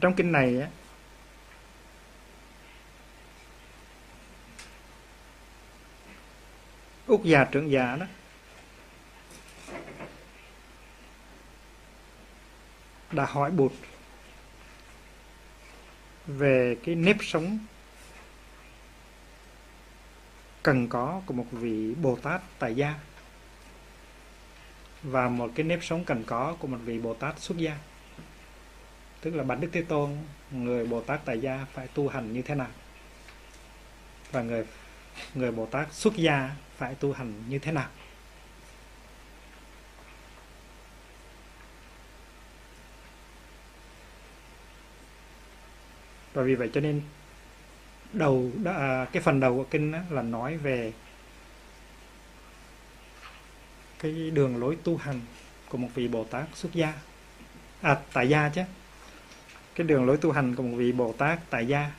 trong 0.00 0.14
kinh 0.14 0.32
này 0.32 0.60
á, 0.60 0.68
út 7.06 7.22
già 7.24 7.44
trưởng 7.44 7.70
già 7.70 7.96
đó 7.96 8.06
đã 13.12 13.24
hỏi 13.24 13.50
bụt 13.50 13.72
về 16.26 16.76
cái 16.84 16.94
nếp 16.94 17.16
sống 17.20 17.58
cần 20.62 20.88
có 20.88 21.22
của 21.26 21.34
một 21.34 21.46
vị 21.50 21.94
Bồ 21.94 22.16
Tát 22.16 22.40
tại 22.58 22.74
gia 22.74 22.94
và 25.02 25.28
một 25.28 25.50
cái 25.54 25.64
nếp 25.64 25.84
sống 25.84 26.04
cần 26.04 26.24
có 26.24 26.56
của 26.58 26.68
một 26.68 26.78
vị 26.84 26.98
Bồ 26.98 27.14
Tát 27.14 27.38
xuất 27.38 27.58
gia 27.58 27.78
tức 29.20 29.34
là 29.34 29.42
bạch 29.42 29.60
Đức 29.60 29.68
Thế 29.72 29.82
Tôn 29.82 30.16
người 30.50 30.86
Bồ 30.86 31.00
Tát 31.00 31.24
tại 31.24 31.40
gia 31.40 31.66
phải 31.72 31.88
tu 31.88 32.08
hành 32.08 32.32
như 32.32 32.42
thế 32.42 32.54
nào? 32.54 32.70
Và 34.32 34.42
người 34.42 34.64
người 35.34 35.52
Bồ 35.52 35.66
Tát 35.66 35.92
xuất 35.92 36.16
gia 36.16 36.50
phải 36.76 36.94
tu 36.94 37.12
hành 37.12 37.32
như 37.48 37.58
thế 37.58 37.72
nào? 37.72 37.88
Và 46.32 46.42
vì 46.42 46.54
vậy 46.54 46.70
cho 46.74 46.80
nên 46.80 47.02
đầu 48.12 48.50
đã, 48.64 49.06
cái 49.12 49.22
phần 49.22 49.40
đầu 49.40 49.56
của 49.56 49.64
kinh 49.64 49.92
là 50.10 50.22
nói 50.22 50.56
về 50.56 50.92
cái 53.98 54.30
đường 54.30 54.56
lối 54.56 54.76
tu 54.84 54.96
hành 54.96 55.20
của 55.68 55.78
một 55.78 55.88
vị 55.94 56.08
Bồ 56.08 56.24
Tát 56.24 56.44
xuất 56.54 56.72
gia 56.72 56.92
à 57.80 57.96
tại 58.12 58.28
gia 58.28 58.48
chứ 58.48 58.62
cái 59.74 59.86
đường 59.86 60.06
lối 60.06 60.16
tu 60.16 60.32
hành 60.32 60.54
của 60.54 60.62
một 60.62 60.76
vị 60.76 60.92
Bồ 60.92 61.12
Tát 61.12 61.50
tại 61.50 61.66
gia. 61.66 61.90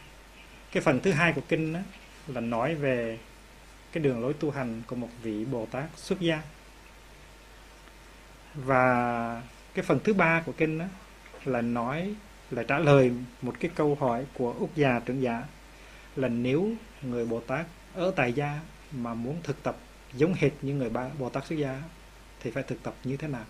Cái 0.71 0.83
phần 0.83 0.99
thứ 0.99 1.11
hai 1.11 1.33
của 1.33 1.41
kinh 1.47 1.73
đó 1.73 1.79
là 2.27 2.41
nói 2.41 2.75
về 2.75 3.19
cái 3.91 4.03
đường 4.03 4.21
lối 4.21 4.33
tu 4.33 4.51
hành 4.51 4.81
của 4.87 4.95
một 4.95 5.09
vị 5.23 5.45
Bồ 5.45 5.65
Tát 5.65 5.83
xuất 5.95 6.19
gia. 6.19 6.41
Và 8.53 9.43
cái 9.73 9.85
phần 9.85 9.99
thứ 10.03 10.13
ba 10.13 10.41
của 10.45 10.51
kinh 10.51 10.77
đó 10.77 10.85
là 11.45 11.61
nói, 11.61 12.15
là 12.51 12.63
trả 12.63 12.79
lời 12.79 13.11
một 13.41 13.55
cái 13.59 13.71
câu 13.75 13.97
hỏi 13.99 14.25
của 14.33 14.53
Úc 14.59 14.75
già 14.75 14.99
trưởng 15.05 15.21
giả, 15.21 15.43
là 16.15 16.27
nếu 16.27 16.69
người 17.01 17.25
Bồ 17.25 17.39
Tát 17.39 17.65
ở 17.93 18.13
tại 18.15 18.33
gia 18.33 18.59
mà 18.91 19.13
muốn 19.13 19.37
thực 19.43 19.63
tập 19.63 19.77
giống 20.13 20.33
hệt 20.33 20.51
như 20.61 20.73
người 20.73 20.89
Bồ 21.19 21.29
Tát 21.29 21.45
xuất 21.45 21.55
gia, 21.55 21.81
thì 22.39 22.51
phải 22.51 22.63
thực 22.63 22.83
tập 22.83 22.93
như 23.03 23.17
thế 23.17 23.27
nào? 23.27 23.45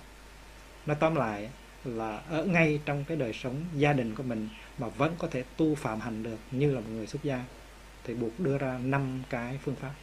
Nói 0.85 0.97
tóm 0.99 1.15
lại 1.15 1.49
là 1.85 2.17
ở 2.17 2.43
ngay 2.45 2.79
trong 2.85 3.03
cái 3.03 3.17
đời 3.17 3.33
sống 3.33 3.65
gia 3.75 3.93
đình 3.93 4.15
của 4.15 4.23
mình 4.23 4.49
mà 4.77 4.87
vẫn 4.87 5.15
có 5.17 5.27
thể 5.27 5.43
tu 5.57 5.75
phạm 5.75 5.99
hành 5.99 6.23
được 6.23 6.37
như 6.51 6.73
là 6.73 6.79
một 6.79 6.89
người 6.89 7.07
xuất 7.07 7.23
gia, 7.23 7.43
thì 8.03 8.13
buộc 8.13 8.39
đưa 8.39 8.57
ra 8.57 8.79
năm 8.83 9.23
cái 9.29 9.59
phương 9.63 9.75
pháp 9.75 9.93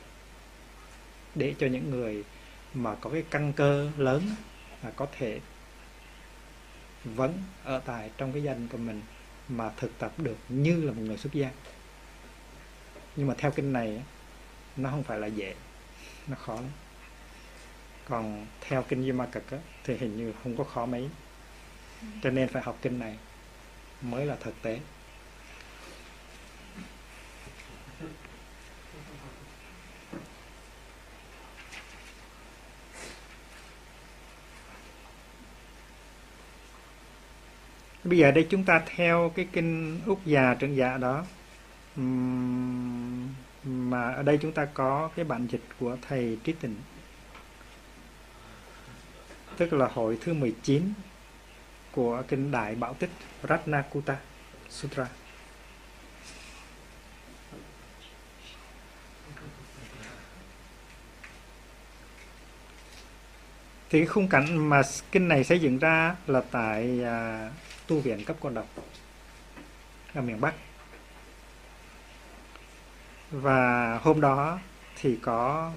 để 1.35 1.55
cho 1.59 1.67
những 1.67 1.91
người 1.91 2.25
mà 2.75 2.95
có 2.95 3.11
cái 3.11 3.25
căn 3.31 3.53
cơ 3.53 3.91
lớn 3.97 4.23
là 4.83 4.91
có 4.91 5.07
thể 5.19 5.41
vẫn 7.05 7.43
ở 7.65 7.81
tại 7.85 8.11
trong 8.17 8.33
cái 8.33 8.43
gia 8.43 8.55
đình 8.55 8.69
của 8.69 8.79
mình 8.79 9.03
mà 9.49 9.71
thực 9.77 9.99
tập 9.99 10.13
được 10.19 10.37
như 10.49 10.83
là 10.83 10.93
một 10.93 11.03
người 11.03 11.17
xuất 11.17 11.33
gia. 11.33 11.51
Nhưng 13.17 13.27
mà 13.27 13.35
theo 13.39 13.51
kinh 13.51 13.73
này 13.73 14.03
nó 14.77 14.91
không 14.91 15.03
phải 15.03 15.19
là 15.19 15.27
dễ, 15.27 15.55
nó 16.29 16.37
khó 16.37 16.55
lắm. 16.55 16.71
Còn 18.09 18.47
theo 18.61 18.85
kinh 18.89 19.03
Di 19.03 19.13
Ma 19.13 19.27
Cực 19.27 19.45
thì 19.85 19.97
hình 19.97 20.17
như 20.17 20.33
không 20.43 20.57
có 20.57 20.65
khó 20.65 20.87
mấy 20.87 21.09
cho 22.23 22.31
nên 22.31 22.49
phải 22.49 22.63
học 22.63 22.79
kinh 22.83 22.99
này 22.99 23.19
mới 24.03 24.27
là 24.27 24.37
thực 24.41 24.63
tế. 24.63 24.81
Bây 38.05 38.19
giờ 38.19 38.31
đây 38.31 38.47
chúng 38.51 38.65
ta 38.65 38.83
theo 38.97 39.33
cái 39.37 39.49
kinh 39.53 40.01
úc 40.07 40.27
già 40.27 40.55
trưởng 40.55 40.77
dạ 40.77 40.99
đó. 40.99 41.25
Mà 43.65 44.13
ở 44.13 44.23
đây 44.23 44.39
chúng 44.43 44.53
ta 44.53 44.65
có 44.65 45.11
cái 45.17 45.25
bản 45.25 45.47
dịch 45.47 45.63
của 45.81 45.97
thầy 46.09 46.39
trí 46.45 46.53
tịnh. 46.53 46.77
Tức 49.57 49.73
là 49.73 49.89
hội 49.95 50.19
thứ 50.21 50.35
19 50.35 50.93
của 51.99 52.23
kinh 52.29 52.51
Đại 52.51 52.75
Bảo 52.75 52.95
Tích 52.95 53.11
Ratnakuta 53.49 54.17
Sutra. 54.69 55.07
Thì 63.91 64.01
cái 64.01 64.07
khung 64.07 64.29
cảnh 64.29 64.69
mà 64.69 64.83
kinh 65.13 65.29
này 65.29 65.45
xây 65.45 65.61
dựng 65.61 65.79
ra 65.79 66.17
là 66.27 66.43
tại 66.51 67.05
à, 67.05 67.51
tu 67.87 68.01
viện 68.01 68.25
cấp 68.25 68.37
con 68.41 68.55
độc 68.55 68.67
ở 70.15 70.21
miền 70.21 70.41
Bắc. 70.41 70.55
Và 73.31 73.99
hôm 74.03 74.21
đó 74.21 74.59
thì 74.97 75.19
có 75.23 75.73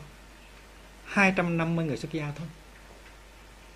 250 1.05 1.85
người 1.85 1.97
xuất 1.97 2.11
gia 2.11 2.31
thôi 2.37 2.47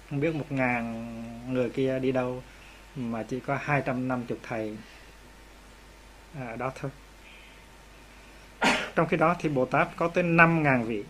không 0.09 0.19
biết 0.19 0.35
một 0.35 0.51
ngàn 0.51 1.53
người 1.53 1.69
kia 1.69 1.99
đi 1.99 2.11
đâu 2.11 2.43
mà 2.95 3.23
chỉ 3.23 3.39
có 3.39 3.57
250 3.61 4.37
thầy. 4.43 4.77
À, 6.35 6.55
đó 6.55 6.71
thôi. 6.75 6.91
Trong 8.95 9.07
khi 9.07 9.17
đó 9.17 9.35
thì 9.39 9.49
Bồ 9.49 9.65
Tát 9.65 9.87
có 9.95 10.07
tới 10.07 10.23
5 10.23 10.63
ngàn 10.63 10.83
vị. 10.83 11.03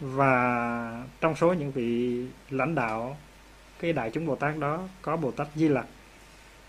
Và 0.00 1.04
trong 1.20 1.36
số 1.36 1.52
những 1.52 1.72
vị 1.72 2.24
lãnh 2.50 2.74
đạo 2.74 3.16
cái 3.80 3.92
đại 3.92 4.10
chúng 4.10 4.26
Bồ 4.26 4.36
Tát 4.36 4.58
đó 4.58 4.88
có 5.02 5.16
Bồ 5.16 5.30
Tát 5.30 5.48
Di 5.54 5.68
Lặc 5.68 5.86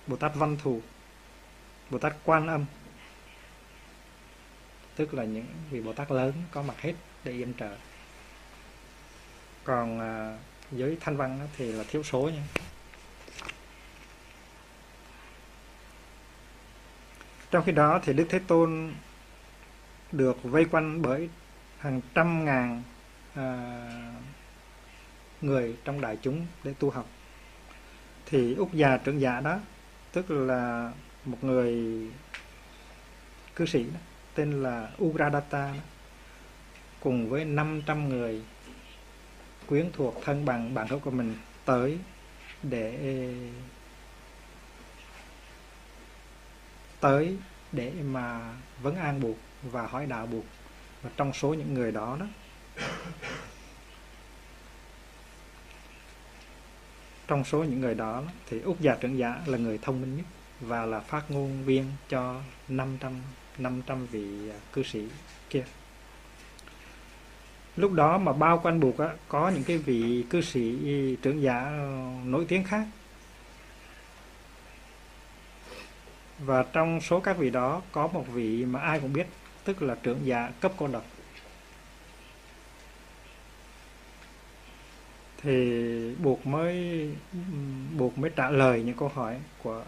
Bồ 0.07 0.15
Tát 0.15 0.35
Văn 0.35 0.57
Thù 0.63 0.81
Bồ 1.89 1.97
Tát 1.97 2.13
Quan 2.23 2.47
Âm. 2.47 2.65
Tức 4.95 5.13
là 5.13 5.23
những 5.23 5.45
vị 5.71 5.81
Bồ 5.81 5.93
Tát 5.93 6.11
lớn 6.11 6.33
có 6.51 6.61
mặt 6.61 6.81
hết 6.81 6.93
để 7.23 7.31
yểm 7.31 7.53
trợ 7.53 7.75
còn 9.65 9.99
à, 9.99 10.37
giới 10.71 10.97
thanh 10.99 11.17
văn 11.17 11.47
thì 11.57 11.71
là 11.71 11.83
thiếu 11.87 12.03
số 12.03 12.29
nha. 12.29 12.43
Trong 17.51 17.63
khi 17.65 17.71
đó 17.71 17.99
thì 18.03 18.13
đức 18.13 18.25
thế 18.29 18.39
tôn 18.47 18.93
được 20.11 20.43
vây 20.43 20.65
quanh 20.65 21.01
bởi 21.01 21.29
hàng 21.77 22.01
trăm 22.13 22.45
ngàn 22.45 22.83
à, 23.35 23.79
người 25.41 25.75
trong 25.85 26.01
đại 26.01 26.17
chúng 26.21 26.45
để 26.63 26.73
tu 26.79 26.89
học. 26.89 27.05
Thì 28.25 28.55
úc 28.55 28.73
già 28.73 28.97
trưởng 28.97 29.21
giả 29.21 29.39
đó 29.39 29.59
tức 30.11 30.31
là 30.31 30.91
một 31.25 31.37
người 31.43 31.75
cư 33.55 33.65
sĩ 33.65 33.83
đó, 33.83 33.99
tên 34.35 34.63
là 34.63 34.89
Uradatta 35.03 35.67
đó, 35.67 35.81
cùng 36.99 37.29
với 37.29 37.45
500 37.45 38.09
người 38.09 38.41
quyến 39.67 39.91
thuộc 39.93 40.21
thân 40.23 40.45
bằng 40.45 40.73
bạn 40.73 40.87
hữu 40.87 40.99
của 40.99 41.11
mình 41.11 41.35
tới 41.65 41.97
để 42.63 43.33
tới 46.99 47.37
để 47.71 47.91
mà 48.03 48.53
vấn 48.81 48.95
an 48.95 49.21
buộc 49.21 49.37
và 49.63 49.87
hỏi 49.87 50.05
đạo 50.05 50.25
buộc. 50.25 50.45
Và 51.01 51.09
trong 51.17 51.33
số 51.33 51.53
những 51.53 51.73
người 51.73 51.91
đó 51.91 52.17
đó, 52.19 52.25
trong 57.27 57.43
số 57.43 57.63
những 57.63 57.81
người 57.81 57.95
đó 57.95 58.23
thì 58.49 58.61
út 58.61 58.79
già 58.79 58.95
trưởng 58.95 59.17
giả 59.17 59.41
là 59.45 59.57
người 59.57 59.79
thông 59.81 60.01
minh 60.01 60.17
nhất 60.17 60.25
và 60.61 60.85
là 60.85 60.99
phát 60.99 61.31
ngôn 61.31 61.65
viên 61.65 61.91
cho 62.09 62.41
500 62.67 63.21
500 63.57 64.07
vị 64.07 64.51
cư 64.73 64.83
sĩ 64.83 65.07
kia 65.49 65.65
lúc 67.75 67.91
đó 67.91 68.17
mà 68.17 68.33
bao 68.33 68.59
quanh 68.63 68.79
buộc 68.79 68.97
á, 68.97 69.09
có 69.27 69.49
những 69.49 69.63
cái 69.63 69.77
vị 69.77 70.25
cư 70.29 70.41
sĩ 70.41 70.75
trưởng 71.21 71.41
giả 71.41 71.59
ờ, 71.59 72.09
nổi 72.25 72.45
tiếng 72.47 72.63
khác. 72.63 72.85
Và 76.39 76.63
trong 76.73 77.01
số 77.01 77.19
các 77.19 77.37
vị 77.37 77.49
đó 77.49 77.81
có 77.91 78.07
một 78.07 78.25
vị 78.33 78.65
mà 78.65 78.79
ai 78.79 78.99
cũng 78.99 79.13
biết 79.13 79.27
tức 79.63 79.81
là 79.81 79.95
trưởng 80.03 80.25
giả 80.25 80.51
cấp 80.59 80.71
cô 80.77 80.87
độc. 80.87 81.05
Thì 85.41 86.15
buộc 86.15 86.47
mới 86.47 87.09
buộc 87.97 88.17
mới 88.17 88.31
trả 88.35 88.49
lời 88.49 88.83
những 88.83 88.97
câu 88.97 89.07
hỏi 89.07 89.37
của 89.63 89.83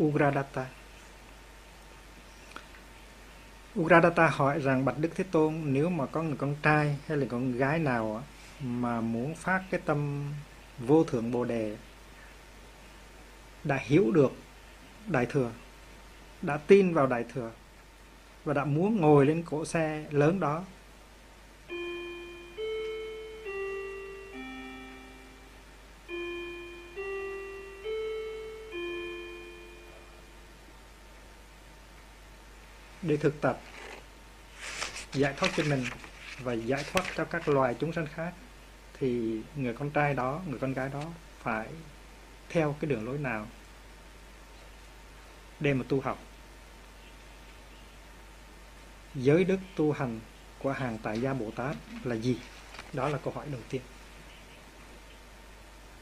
Ugradata 0.00 0.66
Ugradata 3.80 4.28
hỏi 4.28 4.60
rằng 4.60 4.84
Bạch 4.84 4.98
Đức 4.98 5.08
Thế 5.14 5.24
Tôn, 5.30 5.54
nếu 5.64 5.88
mà 5.88 6.06
có 6.06 6.22
người 6.22 6.36
con 6.38 6.54
trai 6.62 6.96
hay 7.06 7.18
là 7.18 7.26
con 7.30 7.52
gái 7.52 7.78
nào 7.78 8.22
mà 8.60 9.00
muốn 9.00 9.34
phát 9.34 9.62
cái 9.70 9.80
tâm 9.84 10.24
vô 10.78 11.04
thượng 11.04 11.32
Bồ 11.32 11.44
Đề, 11.44 11.76
đã 13.64 13.76
hiểu 13.76 14.10
được 14.10 14.32
đại 15.06 15.26
thừa, 15.26 15.50
đã 16.42 16.56
tin 16.56 16.94
vào 16.94 17.06
đại 17.06 17.24
thừa 17.34 17.50
và 18.44 18.54
đã 18.54 18.64
muốn 18.64 19.00
ngồi 19.00 19.26
lên 19.26 19.42
cỗ 19.42 19.64
xe 19.64 20.04
lớn 20.10 20.40
đó 20.40 20.64
để 33.06 33.16
thực 33.16 33.40
tập, 33.40 33.60
giải 35.12 35.34
thoát 35.36 35.48
cho 35.56 35.64
mình 35.64 35.84
và 36.38 36.52
giải 36.52 36.84
thoát 36.92 37.04
cho 37.16 37.24
các 37.24 37.48
loài 37.48 37.74
chúng 37.80 37.92
sanh 37.92 38.06
khác, 38.14 38.32
thì 38.98 39.40
người 39.56 39.74
con 39.74 39.90
trai 39.90 40.14
đó, 40.14 40.42
người 40.46 40.58
con 40.58 40.72
gái 40.72 40.88
đó 40.88 41.02
phải 41.42 41.68
theo 42.48 42.76
cái 42.80 42.90
đường 42.90 43.04
lối 43.06 43.18
nào 43.18 43.46
để 45.60 45.74
mà 45.74 45.84
tu 45.88 46.00
học? 46.00 46.18
Giới 49.14 49.44
đức 49.44 49.58
tu 49.76 49.92
hành 49.92 50.20
của 50.58 50.72
hàng 50.72 50.98
tại 51.02 51.20
gia 51.20 51.34
bồ 51.34 51.50
tát 51.50 51.76
là 52.04 52.16
gì? 52.16 52.38
Đó 52.92 53.08
là 53.08 53.18
câu 53.18 53.32
hỏi 53.32 53.46
đầu 53.52 53.60
tiên. 53.68 53.82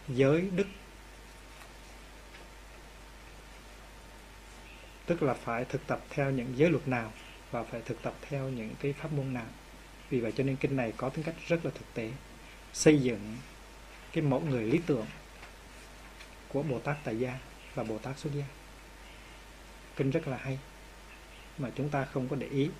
Giới 0.09 0.41
đức 0.41 0.67
tức 5.07 5.23
là 5.23 5.35
phải 5.35 5.65
thực 5.65 5.87
tập 5.87 6.01
theo 6.11 6.31
những 6.31 6.59
giới 6.59 6.71
luật 6.71 6.89
nào 6.89 7.13
và 7.51 7.63
phải 7.65 7.81
thực 7.85 8.03
tập 8.03 8.15
theo 8.29 8.49
những 8.49 8.75
cái 8.81 8.93
pháp 8.93 9.13
môn 9.13 9.35
nào. 9.35 9.47
Vì 10.11 10.21
vậy 10.21 10.33
cho 10.37 10.45
nên 10.45 10.57
kinh 10.57 10.77
này 10.77 10.93
có 10.97 11.09
tính 11.09 11.25
cách 11.25 11.35
rất 11.49 11.65
là 11.65 11.71
thực 11.75 11.95
tế. 11.95 12.11
Xây 12.73 13.03
dựng 13.03 13.37
cái 14.13 14.25
mẫu 14.25 14.41
người 14.41 14.65
lý 14.65 14.81
tưởng 14.87 15.07
của 16.49 16.63
Bồ 16.63 16.79
Tát 16.79 16.97
Tại 17.05 17.19
Gia 17.19 17.39
và 17.75 17.85
Bồ 17.85 17.99
Tát 17.99 18.19
Xuất 18.19 18.33
Gia. 18.35 18.45
Kinh 19.97 20.11
rất 20.11 20.29
là 20.29 20.37
hay, 20.37 20.59
mà 21.59 21.71
chúng 21.77 21.89
ta 21.89 22.05
không 22.05 22.29
có 22.29 22.37
để 22.37 22.47
ý. 22.47 22.71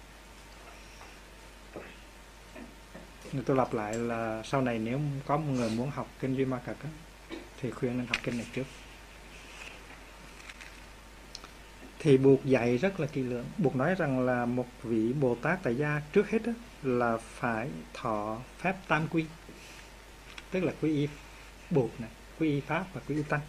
Tôi 3.47 3.57
lặp 3.57 3.75
lại 3.75 3.95
là 3.95 4.43
sau 4.45 4.63
này 4.63 4.79
nếu 4.79 5.01
có 5.27 5.37
một 5.37 5.53
người 5.53 5.71
muốn 5.71 5.91
học 5.91 6.09
kinh 6.21 6.37
Duy 6.37 6.45
Ma 6.45 6.59
Cật 6.67 6.77
thì 7.61 7.71
khuyên 7.71 7.99
nên 7.99 8.07
học 8.07 8.17
kinh 8.23 8.37
này 8.37 8.47
trước. 8.53 8.65
Thì 12.05 12.17
buộc 12.17 12.45
dạy 12.45 12.77
rất 12.77 13.01
là 13.01 13.07
kỳ 13.07 13.23
lượng 13.23 13.45
buộc 13.59 13.77
nói 13.77 13.95
rằng 13.95 14.27
là 14.27 14.47
một 14.47 14.67
vị 14.83 15.13
bồ 15.13 15.35
tát 15.35 15.63
tại 15.63 15.77
gia 15.77 16.01
trước 16.13 16.31
hết 16.31 16.39
đó, 16.47 16.53
là 16.83 17.17
phải 17.17 17.69
thọ 17.95 18.39
phép 18.59 18.75
tam 18.89 19.09
quy 19.09 19.25
tức 20.51 20.65
là 20.65 20.73
quy 20.81 20.97
y 20.97 21.09
buộc 21.71 22.01
này 22.01 22.11
quy 22.39 22.49
y 22.51 22.61
pháp 22.61 22.85
và 22.93 23.01
quy 23.09 23.15
y 23.15 23.23
tăng. 23.23 23.41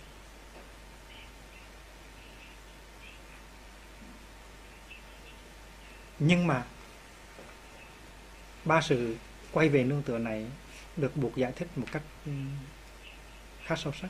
Nhưng 6.20 6.48
mà 6.48 6.66
ba 8.66 8.82
sự 8.82 9.16
quay 9.52 9.70
về 9.70 9.84
nương 9.84 10.04
tựa 10.04 10.18
này 10.18 10.46
được 10.98 11.18
buộc 11.18 11.36
giải 11.36 11.52
thích 11.56 11.68
một 11.76 11.88
cách 11.92 12.04
khá 13.66 13.76
sâu 13.76 13.94
sắc. 14.02 14.10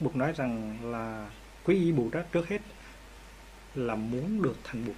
Buộc 0.00 0.16
nói 0.16 0.32
rằng 0.36 0.78
là 0.92 1.30
quy 1.64 1.84
y 1.84 1.92
buộc 1.92 2.12
đó 2.12 2.22
trước 2.32 2.48
hết 2.48 2.60
là 3.76 3.94
muốn 3.94 4.42
được 4.42 4.56
thành 4.64 4.84
Bụt. 4.84 4.96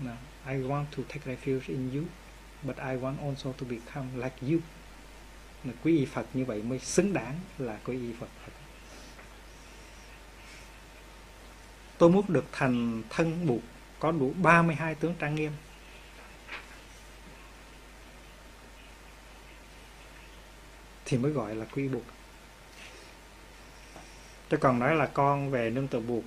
Now, 0.00 0.16
I 0.46 0.58
want 0.58 0.84
to 0.96 1.02
take 1.08 1.36
refuge 1.36 1.68
in 1.68 1.90
you, 1.94 2.04
but 2.62 2.76
I 2.76 2.96
want 2.96 3.18
also 3.18 3.52
to 3.52 3.66
become 3.66 4.06
like 4.16 4.36
you. 4.40 4.60
Mà 5.64 5.72
quý 5.82 5.98
y 5.98 6.04
Phật 6.04 6.26
như 6.34 6.44
vậy 6.44 6.62
mới 6.62 6.78
xứng 6.78 7.12
đáng 7.12 7.40
là 7.58 7.78
quý 7.84 7.94
y 7.94 8.12
Phật. 8.20 8.28
Tôi 11.98 12.10
muốn 12.10 12.24
được 12.28 12.44
thành 12.52 13.02
thân 13.10 13.46
Bụt 13.46 13.60
có 13.98 14.12
đủ 14.12 14.32
32 14.42 14.94
tướng 14.94 15.14
trang 15.18 15.34
nghiêm. 15.34 15.52
Thì 21.04 21.18
mới 21.18 21.32
gọi 21.32 21.54
là 21.54 21.64
quý 21.64 21.88
Bụt 21.88 22.02
tôi 24.50 24.60
còn 24.60 24.78
nói 24.78 24.94
là 24.94 25.06
con 25.06 25.50
về 25.50 25.70
nương 25.70 25.88
tựa 25.88 26.00
buộc 26.00 26.24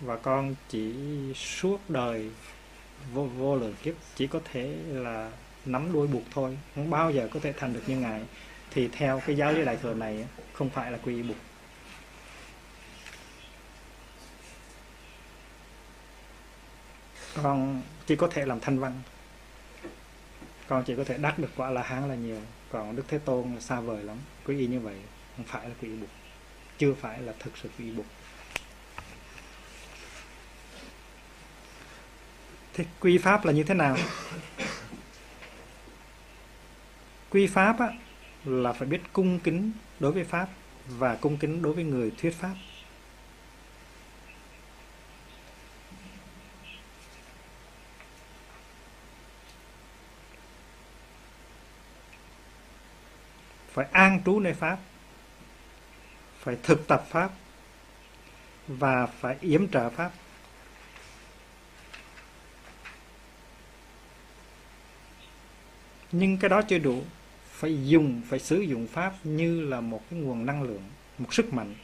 và 0.00 0.16
con 0.16 0.54
chỉ 0.68 0.94
suốt 1.34 1.90
đời 1.90 2.30
vô, 3.12 3.24
vô 3.24 3.56
lượng 3.56 3.74
kiếp 3.82 3.94
chỉ 4.14 4.26
có 4.26 4.40
thể 4.52 4.76
là 4.88 5.30
nắm 5.64 5.92
đuôi 5.92 6.06
buộc 6.06 6.22
thôi 6.30 6.58
không 6.74 6.90
bao 6.90 7.10
giờ 7.10 7.28
có 7.32 7.40
thể 7.40 7.52
thành 7.52 7.72
được 7.72 7.82
như 7.86 7.96
ngài. 7.96 8.22
Thì 8.70 8.88
theo 8.88 9.22
cái 9.26 9.36
giáo 9.36 9.52
lý 9.52 9.64
đại 9.64 9.76
thừa 9.82 9.94
này 9.94 10.26
không 10.52 10.70
phải 10.70 10.92
là 10.92 10.98
quy 11.04 11.22
buộc. 11.22 11.36
Con 17.42 17.82
chỉ 18.06 18.16
có 18.16 18.28
thể 18.28 18.46
làm 18.46 18.60
thanh 18.60 18.78
văn. 18.78 19.00
Con 20.68 20.84
chỉ 20.86 20.96
có 20.96 21.04
thể 21.04 21.18
đắc 21.18 21.38
được 21.38 21.50
quả 21.56 21.70
là 21.70 21.82
hán 21.82 22.08
là 22.08 22.14
nhiều. 22.14 22.40
Còn 22.70 22.96
đức 22.96 23.04
thế 23.08 23.18
tôn 23.18 23.54
là 23.54 23.60
xa 23.60 23.80
vời 23.80 24.04
lắm. 24.04 24.16
Quý 24.46 24.58
y 24.58 24.66
như 24.66 24.80
vậy 24.80 24.96
không 25.36 25.46
phải 25.46 25.68
là 25.68 25.74
quý 25.82 25.88
y 25.88 25.96
buộc 25.96 26.10
chưa 26.78 26.94
phải 26.94 27.22
là 27.22 27.32
thực 27.38 27.56
sự 27.56 27.70
bị 27.78 27.90
buộc. 27.90 28.06
Thì 32.74 32.84
quy 33.00 33.18
pháp 33.18 33.44
là 33.44 33.52
như 33.52 33.62
thế 33.62 33.74
nào? 33.74 33.96
Quy 37.30 37.46
pháp 37.46 37.80
á, 37.80 37.88
là 38.44 38.72
phải 38.72 38.88
biết 38.88 39.00
cung 39.12 39.38
kính 39.38 39.72
đối 40.00 40.12
với 40.12 40.24
pháp 40.24 40.48
và 40.86 41.14
cung 41.14 41.36
kính 41.36 41.62
đối 41.62 41.72
với 41.72 41.84
người 41.84 42.12
thuyết 42.18 42.34
pháp. 42.40 42.54
Phải 53.72 53.86
an 53.92 54.22
trú 54.24 54.40
nơi 54.40 54.54
pháp 54.54 54.78
phải 56.46 56.56
thực 56.62 56.86
tập 56.86 57.04
pháp 57.08 57.30
và 58.68 59.06
phải 59.06 59.36
yếm 59.40 59.68
trợ 59.68 59.90
pháp. 59.90 60.12
Nhưng 66.12 66.38
cái 66.38 66.48
đó 66.48 66.62
chưa 66.62 66.78
đủ, 66.78 67.02
phải 67.50 67.86
dùng, 67.88 68.22
phải 68.28 68.38
sử 68.38 68.60
dụng 68.60 68.86
pháp 68.86 69.14
như 69.24 69.60
là 69.60 69.80
một 69.80 70.02
cái 70.10 70.20
nguồn 70.20 70.46
năng 70.46 70.62
lượng, 70.62 70.82
một 71.18 71.34
sức 71.34 71.54
mạnh. 71.54 71.74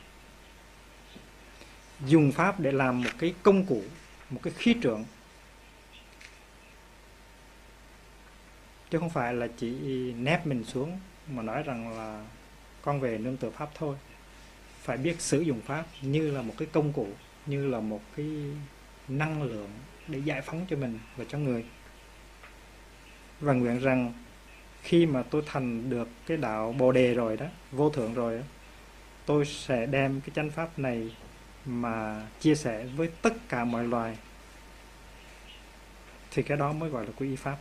Dùng 2.06 2.32
pháp 2.32 2.60
để 2.60 2.72
làm 2.72 3.02
một 3.02 3.10
cái 3.18 3.34
công 3.42 3.66
cụ, 3.66 3.82
một 4.30 4.40
cái 4.42 4.52
khí 4.56 4.76
trượng 4.82 5.04
chứ 8.90 8.98
không 8.98 9.10
phải 9.10 9.34
là 9.34 9.48
chỉ 9.56 9.70
nép 10.12 10.46
mình 10.46 10.64
xuống 10.64 11.00
mà 11.28 11.42
nói 11.42 11.62
rằng 11.62 11.96
là 11.96 12.24
con 12.82 13.00
về 13.00 13.18
nương 13.18 13.36
tựa 13.36 13.50
pháp 13.50 13.68
thôi 13.74 13.96
phải 14.82 14.96
biết 14.96 15.20
sử 15.20 15.40
dụng 15.40 15.60
pháp 15.60 15.86
như 16.02 16.30
là 16.30 16.42
một 16.42 16.54
cái 16.58 16.68
công 16.72 16.92
cụ 16.92 17.08
như 17.46 17.66
là 17.66 17.80
một 17.80 18.00
cái 18.16 18.26
năng 19.08 19.42
lượng 19.42 19.70
để 20.08 20.18
giải 20.18 20.42
phóng 20.42 20.66
cho 20.70 20.76
mình 20.76 20.98
và 21.16 21.24
cho 21.28 21.38
người. 21.38 21.64
Và 23.40 23.52
nguyện 23.52 23.78
rằng 23.78 24.12
khi 24.82 25.06
mà 25.06 25.22
tôi 25.22 25.42
thành 25.46 25.90
được 25.90 26.08
cái 26.26 26.36
đạo 26.36 26.74
bồ 26.78 26.92
đề 26.92 27.14
rồi 27.14 27.36
đó 27.36 27.46
vô 27.72 27.90
thượng 27.90 28.14
rồi 28.14 28.38
đó, 28.38 28.44
tôi 29.26 29.44
sẽ 29.44 29.86
đem 29.86 30.20
cái 30.20 30.30
chánh 30.34 30.50
pháp 30.50 30.78
này 30.78 31.16
mà 31.66 32.26
chia 32.40 32.54
sẻ 32.54 32.84
với 32.96 33.08
tất 33.22 33.48
cả 33.48 33.64
mọi 33.64 33.84
loài. 33.84 34.16
Thì 36.30 36.42
cái 36.42 36.56
đó 36.56 36.72
mới 36.72 36.90
gọi 36.90 37.06
là 37.06 37.12
quy 37.16 37.28
y 37.28 37.36
pháp. 37.36 37.56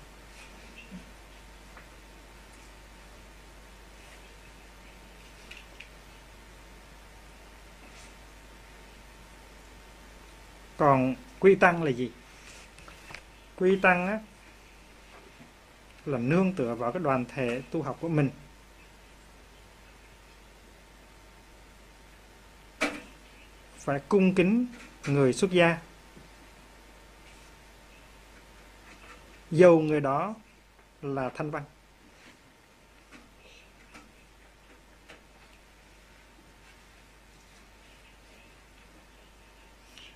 Còn 10.82 11.16
quy 11.40 11.56
tăng 11.56 11.84
là 11.84 11.92
gì? 11.92 12.12
Quy 13.56 13.80
tăng 13.82 14.08
á, 14.08 14.20
là 16.06 16.18
nương 16.18 16.54
tựa 16.54 16.76
vào 16.76 16.92
cái 16.92 17.02
đoàn 17.04 17.26
thể 17.36 17.62
tu 17.72 17.82
học 17.82 17.98
của 18.02 18.10
mình. 18.10 18.30
Phải 23.78 24.00
cung 24.10 24.36
kính 24.36 24.68
người 25.08 25.34
xuất 25.34 25.52
gia. 25.52 25.78
Dầu 29.52 29.80
người 29.80 30.00
đó 30.00 30.36
là 31.02 31.30
thanh 31.30 31.52
văn. 31.52 31.64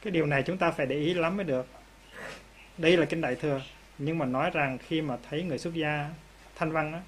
Cái 0.06 0.12
điều 0.12 0.26
này 0.26 0.44
chúng 0.44 0.58
ta 0.58 0.72
phải 0.72 0.86
để 0.86 0.96
ý 0.96 1.14
lắm 1.14 1.38
mới 1.38 1.44
được. 1.44 1.68
Đây 2.78 2.98
là 2.98 3.06
kinh 3.06 3.22
đại 3.22 3.36
thừa 3.36 3.62
nhưng 3.98 4.18
mà 4.18 4.26
nói 4.26 4.52
rằng 4.54 4.78
khi 4.78 5.02
mà 5.02 5.18
thấy 5.30 5.44
người 5.44 5.58
xuất 5.58 5.74
gia 5.74 6.10
thanh 6.56 6.72
văn 6.72 6.94
á, 6.94 7.02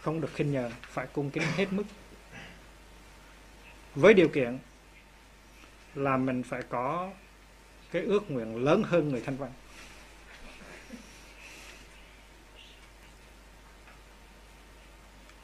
không 0.00 0.20
được 0.20 0.34
khinh 0.34 0.52
nhờ 0.52 0.70
phải 0.82 1.06
cung 1.12 1.30
kính 1.30 1.42
hết 1.56 1.72
mức. 1.72 1.82
Với 3.94 4.14
điều 4.14 4.28
kiện 4.28 4.58
là 5.94 6.16
mình 6.16 6.42
phải 6.42 6.62
có 6.68 7.10
cái 7.90 8.02
ước 8.02 8.30
nguyện 8.30 8.64
lớn 8.64 8.82
hơn 8.86 9.08
người 9.08 9.22
thanh 9.26 9.36
văn. 9.36 9.50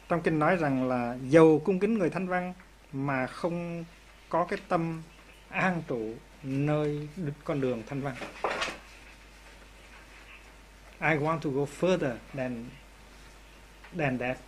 Trong 0.09 0.23
kinh 0.23 0.39
nói 0.39 0.57
rằng 0.57 0.89
là 0.89 1.17
dầu 1.23 1.63
cung 1.65 1.79
kính 1.79 1.99
người 1.99 2.11
thanh 2.11 2.29
văn 2.29 2.55
mà 2.93 3.27
không 3.27 3.85
có 4.29 4.45
cái 4.45 4.59
tâm 4.69 5.03
an 5.49 5.83
trụ 5.89 6.15
nơi 6.43 7.09
con 7.45 7.61
đường 7.61 7.83
thanh 7.87 8.01
văn. 8.01 8.15
I 11.01 11.17
want 11.17 11.41
to 11.41 11.51
go 11.51 11.65
further 11.81 12.17
than 12.33 12.65
than 13.99 14.19
that. 14.19 14.39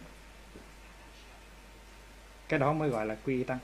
Cái 2.49 2.59
đó 2.59 2.73
mới 2.73 2.89
gọi 2.89 3.07
là 3.07 3.17
quy 3.25 3.45
tăng. 3.45 3.59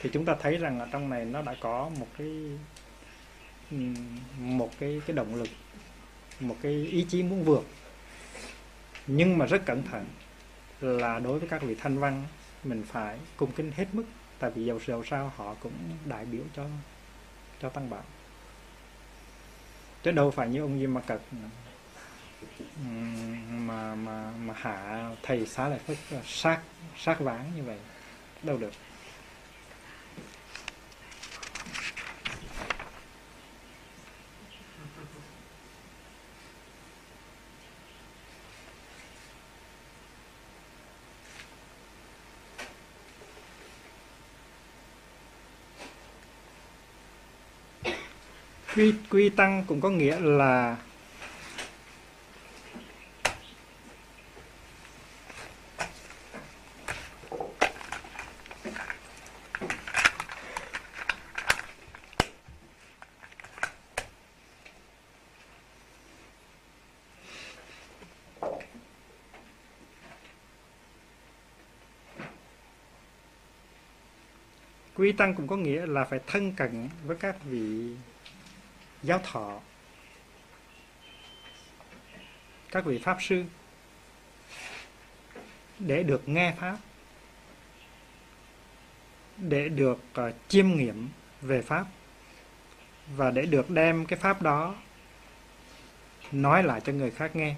Thì 0.00 0.10
chúng 0.12 0.24
ta 0.24 0.34
thấy 0.40 0.56
rằng 0.56 0.80
ở 0.80 0.88
trong 0.92 1.10
này 1.10 1.24
nó 1.24 1.42
đã 1.42 1.54
có 1.60 1.90
một 1.98 2.06
cái 2.18 2.58
một 4.38 4.70
cái 4.78 5.00
cái 5.06 5.16
động 5.16 5.34
lực, 5.34 5.48
một 6.40 6.56
cái 6.62 6.72
ý 6.72 7.06
chí 7.08 7.22
muốn 7.22 7.44
vượt. 7.44 7.64
Nhưng 9.06 9.38
mà 9.38 9.46
rất 9.46 9.66
cẩn 9.66 9.82
thận 9.82 10.06
là 10.80 11.18
đối 11.18 11.38
với 11.38 11.48
các 11.48 11.62
vị 11.62 11.74
thanh 11.74 11.98
văn, 11.98 12.24
mình 12.64 12.84
phải 12.86 13.18
cung 13.36 13.52
kính 13.52 13.72
hết 13.76 13.86
mức. 13.92 14.04
Tại 14.38 14.50
vì 14.50 14.64
dầu 14.64 14.80
dầu 14.86 15.04
sao 15.04 15.32
họ 15.36 15.54
cũng 15.54 15.72
đại 16.04 16.24
biểu 16.24 16.42
cho 16.56 16.66
cho 17.62 17.68
tăng 17.68 17.90
bảo. 17.90 18.02
Chứ 20.02 20.10
đâu 20.10 20.30
phải 20.30 20.48
như 20.48 20.60
ông 20.60 20.78
Diêm 20.78 20.94
Ma 20.94 21.00
Cật. 21.00 21.20
Mà 23.50 23.94
mà 23.94 24.30
mà 24.30 24.54
hạ 24.56 25.10
thầy 25.22 25.46
xá 25.46 25.68
lại 25.68 25.78
phất 25.78 25.96
sát 26.24 26.60
sát 26.98 27.20
ván 27.20 27.56
như 27.56 27.62
vậy, 27.62 27.78
đâu 28.42 28.58
được. 28.58 28.72
Quy 48.80 48.94
quy 49.10 49.28
tăng 49.28 49.64
cũng 49.66 49.80
có 49.80 49.90
nghĩa 49.90 50.20
là 50.20 50.76
quy 74.94 75.12
tăng 75.12 75.34
cũng 75.34 75.46
có 75.46 75.56
nghĩa 75.56 75.86
là 75.86 76.04
phải 76.04 76.20
thân 76.26 76.52
cận 76.52 76.88
với 77.06 77.16
các 77.16 77.36
vị 77.44 77.96
giáo 79.02 79.20
thọ 79.24 79.60
các 82.70 82.84
vị 82.84 82.98
pháp 82.98 83.16
sư 83.20 83.44
để 85.78 86.02
được 86.02 86.28
nghe 86.28 86.54
pháp 86.58 86.76
để 89.36 89.68
được 89.68 89.98
uh, 90.20 90.34
chiêm 90.48 90.68
nghiệm 90.68 91.08
về 91.40 91.62
pháp 91.62 91.86
và 93.16 93.30
để 93.30 93.46
được 93.46 93.70
đem 93.70 94.06
cái 94.06 94.18
pháp 94.18 94.42
đó 94.42 94.74
nói 96.32 96.62
lại 96.62 96.80
cho 96.80 96.92
người 96.92 97.10
khác 97.10 97.36
nghe. 97.36 97.54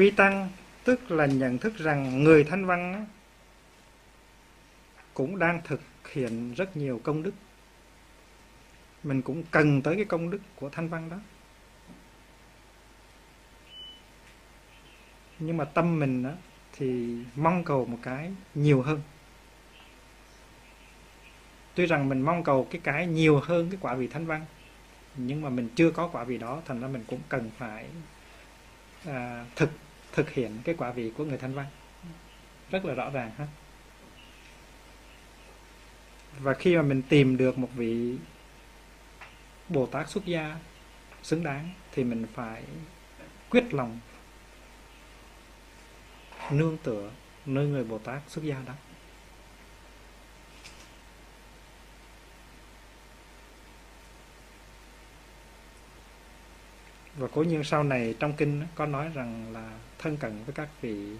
Quy 0.00 0.10
tăng 0.10 0.48
tức 0.84 1.10
là 1.10 1.26
nhận 1.26 1.58
thức 1.58 1.78
rằng 1.78 2.24
người 2.24 2.44
thanh 2.44 2.66
văn 2.66 3.06
cũng 5.14 5.38
đang 5.38 5.60
thực 5.64 5.80
hiện 6.12 6.54
rất 6.54 6.76
nhiều 6.76 7.00
công 7.04 7.22
đức. 7.22 7.34
Mình 9.02 9.22
cũng 9.22 9.42
cần 9.50 9.82
tới 9.82 9.96
cái 9.96 10.04
công 10.04 10.30
đức 10.30 10.38
của 10.56 10.68
thanh 10.68 10.88
văn 10.88 11.10
đó. 11.10 11.16
Nhưng 15.38 15.56
mà 15.56 15.64
tâm 15.64 15.98
mình 15.98 16.22
đó, 16.22 16.32
thì 16.72 17.18
mong 17.36 17.64
cầu 17.64 17.84
một 17.84 17.98
cái 18.02 18.32
nhiều 18.54 18.82
hơn. 18.82 19.02
Tuy 21.74 21.86
rằng 21.86 22.08
mình 22.08 22.22
mong 22.22 22.44
cầu 22.44 22.68
cái 22.70 22.80
cái 22.84 23.06
nhiều 23.06 23.40
hơn 23.40 23.70
cái 23.70 23.78
quả 23.80 23.94
vị 23.94 24.06
thanh 24.06 24.26
văn 24.26 24.46
nhưng 25.16 25.42
mà 25.42 25.48
mình 25.48 25.68
chưa 25.74 25.90
có 25.90 26.08
quả 26.08 26.24
vị 26.24 26.38
đó 26.38 26.62
thành 26.66 26.80
ra 26.80 26.88
mình 26.88 27.04
cũng 27.06 27.20
cần 27.28 27.50
phải 27.58 27.86
à, 29.06 29.44
thực 29.56 29.70
thực 30.12 30.30
hiện 30.30 30.58
cái 30.64 30.74
quả 30.78 30.90
vị 30.90 31.12
của 31.16 31.24
người 31.24 31.38
thanh 31.38 31.54
văn. 31.54 31.66
Rất 32.70 32.84
là 32.84 32.94
rõ 32.94 33.10
ràng 33.10 33.30
ha 33.38 33.46
và 36.38 36.54
khi 36.54 36.76
mà 36.76 36.82
mình 36.82 37.02
tìm 37.08 37.36
được 37.36 37.58
một 37.58 37.68
vị 37.74 38.16
bồ 39.68 39.86
tát 39.86 40.10
xuất 40.10 40.24
gia 40.24 40.56
xứng 41.22 41.44
đáng 41.44 41.70
thì 41.92 42.04
mình 42.04 42.26
phải 42.34 42.62
quyết 43.50 43.74
lòng 43.74 44.00
nương 46.50 46.76
tựa 46.82 47.10
nơi 47.46 47.66
người 47.66 47.84
bồ 47.84 47.98
tát 47.98 48.22
xuất 48.28 48.44
gia 48.44 48.56
đó. 48.66 48.72
Và 57.16 57.28
cố 57.32 57.42
nhiên 57.42 57.64
sau 57.64 57.84
này 57.84 58.14
trong 58.18 58.32
kinh 58.32 58.62
có 58.74 58.86
nói 58.86 59.10
rằng 59.14 59.52
là 59.52 59.70
thân 59.98 60.16
cận 60.16 60.44
với 60.46 60.54
các 60.54 60.68
vị 60.80 61.16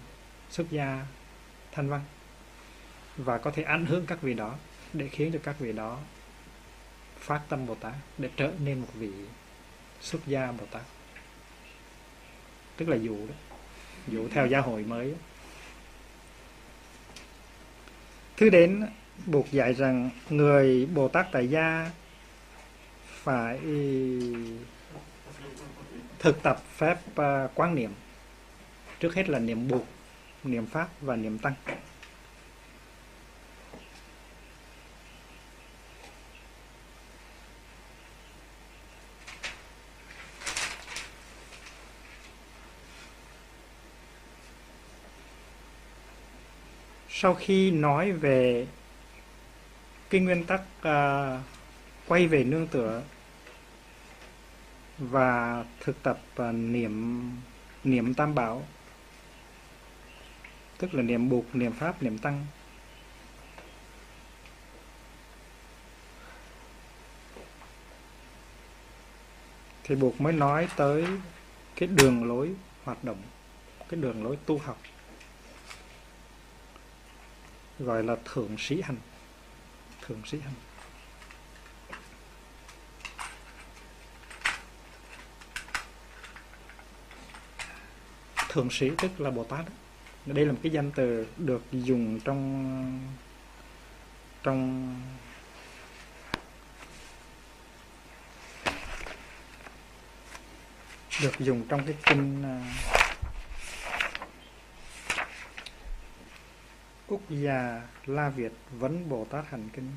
xuất 0.51 0.71
gia 0.71 1.07
thanh 1.73 1.89
văn 1.89 2.01
và 3.17 3.39
có 3.39 3.51
thể 3.51 3.63
ảnh 3.63 3.87
hưởng 3.87 4.07
các 4.07 4.23
vị 4.23 4.35
đó 4.35 4.55
để 4.93 5.09
khiến 5.09 5.33
cho 5.33 5.39
các 5.43 5.59
vị 5.59 5.73
đó 5.73 5.99
phát 7.19 7.41
tâm 7.49 7.67
Bồ 7.67 7.75
Tát, 7.75 7.93
để 8.19 8.31
trở 8.37 8.53
nên 8.65 8.81
một 8.81 8.89
vị 8.95 9.11
xuất 10.01 10.27
gia 10.27 10.53
Bồ 10.53 10.67
Tát. 10.71 10.83
Tức 12.77 12.89
là 12.89 12.97
dụ 12.97 13.27
đó, 13.27 13.35
dụ 14.09 14.29
theo 14.29 14.47
gia 14.47 14.61
hội 14.61 14.83
mới 14.83 15.15
thứ 18.37 18.51
đến 18.51 18.87
buộc 19.27 19.53
dạy 19.53 19.73
rằng 19.73 20.11
người 20.31 20.87
Bồ 20.87 21.09
Tát 21.09 21.27
tại 21.33 21.51
gia 21.51 21.91
phải 23.23 23.59
thực 26.21 26.43
tập 26.43 26.63
phép 26.77 26.99
uh, 27.11 27.51
quán 27.55 27.75
niệm. 27.75 27.91
Trước 29.01 29.15
hết 29.15 29.29
là 29.29 29.39
niệm 29.39 29.69
buộc 29.69 29.85
niệm 30.45 30.67
pháp 30.67 30.89
và 31.01 31.17
niệm 31.17 31.39
tăng. 31.39 31.55
Sau 47.09 47.35
khi 47.35 47.71
nói 47.71 48.13
về 48.13 48.67
cái 50.11 50.21
nguyên 50.21 50.45
tắc 50.45 50.61
uh, 50.79 51.41
quay 52.07 52.27
về 52.27 52.45
nương 52.45 52.67
tựa 52.67 53.03
và 55.01 55.65
thực 55.81 56.03
tập 56.03 56.21
uh, 56.43 56.55
niệm 56.55 57.23
niệm 57.85 58.15
tam 58.15 58.35
bảo. 58.35 58.63
Tức 60.79 60.95
là 60.95 61.03
niệm 61.03 61.29
buộc 61.29 61.55
niệm 61.55 61.73
pháp 61.73 62.03
niệm 62.03 62.19
tăng. 62.19 62.47
Thì 69.85 69.95
buộc 69.95 70.21
mới 70.21 70.33
nói 70.33 70.69
tới 70.77 71.07
cái 71.77 71.89
đường 71.89 72.25
lối 72.25 72.55
hoạt 72.85 73.05
động 73.05 73.23
cái 73.89 74.01
đường 74.01 74.25
lối 74.25 74.37
tu 74.47 74.59
học 74.59 74.79
gọi 77.79 78.05
là 78.05 78.17
thượng 78.25 78.57
sĩ 78.59 78.81
hành. 78.83 78.97
Thượng 80.07 80.21
sĩ 80.27 80.41
hành. 80.41 80.55
Thượng 88.51 88.71
sĩ, 88.71 88.91
tức 88.99 89.21
là 89.21 89.31
bồ 89.31 89.45
tát 89.45 89.65
đó. 89.67 89.73
đây 90.27 90.47
là 90.47 90.53
một 90.53 90.59
cái 90.63 90.73
danh 90.73 90.91
từ 90.95 91.27
được 91.37 91.63
dùng 91.73 92.21
trong 92.21 93.01
trong 94.43 94.95
được 101.23 101.39
dùng 101.39 101.63
trong 101.69 101.85
cái 101.87 101.95
kinh 102.03 102.43
à, 102.43 102.57
Úc 107.07 107.31
Già 107.31 107.83
La 108.07 108.29
Việt 108.29 108.53
Vấn 108.71 109.09
Bồ 109.09 109.25
Tát 109.31 109.45
Hành 109.49 109.69
Kinh 109.73 109.91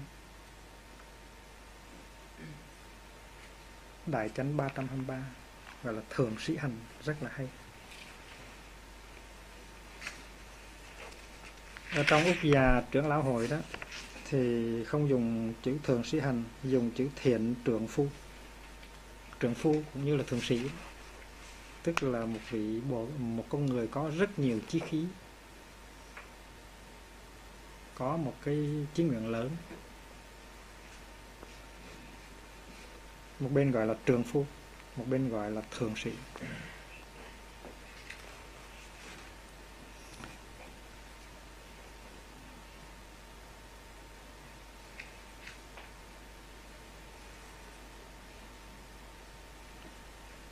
Đại 4.06 4.30
Chánh 4.30 4.58
323 4.58 5.16
gọi 5.84 5.94
là 5.94 6.02
Thượng 6.10 6.36
Sĩ 6.40 6.58
Hành, 6.58 6.78
rất 7.04 7.24
là 7.24 7.30
hay 7.34 7.48
ở 11.96 12.04
trong 12.04 12.26
Úc 12.26 12.44
Già 12.44 12.82
trưởng 12.92 13.08
lão 13.08 13.22
hội 13.22 13.48
đó, 13.48 13.58
thì 14.30 14.84
không 14.84 15.10
dùng 15.10 15.54
chữ 15.64 15.78
thường 15.84 16.04
Sĩ 16.04 16.20
Hành, 16.20 16.44
dùng 16.64 16.92
chữ 16.92 17.08
Thiện 17.16 17.56
Trưởng 17.66 17.88
Phu. 17.88 18.08
Trưởng 19.40 19.54
Phu 19.54 19.84
cũng 19.94 20.06
như 20.06 20.16
là 20.16 20.24
thường 20.28 20.42
Sĩ. 20.42 20.60
Tức 21.84 22.04
là 22.04 22.26
một 22.26 22.40
vị 22.50 22.80
bộ, 22.90 23.08
một 23.18 23.46
con 23.50 23.66
người 23.66 23.88
có 23.88 24.12
rất 24.18 24.40
nhiều 24.40 24.60
chí 24.68 24.80
khí. 24.80 25.06
Có 27.96 28.18
một 28.18 28.34
cái 28.46 28.88
chí 28.94 29.04
nguyện 29.04 29.32
lớn. 29.32 29.50
Một 33.40 33.50
bên 33.54 33.72
gọi 33.72 33.88
là 33.88 33.96
trường 34.06 34.24
phu, 34.24 34.46
một 34.96 35.06
bên 35.10 35.30
gọi 35.30 35.52
là 35.52 35.62
thường 35.78 35.94
sĩ. 35.96 36.12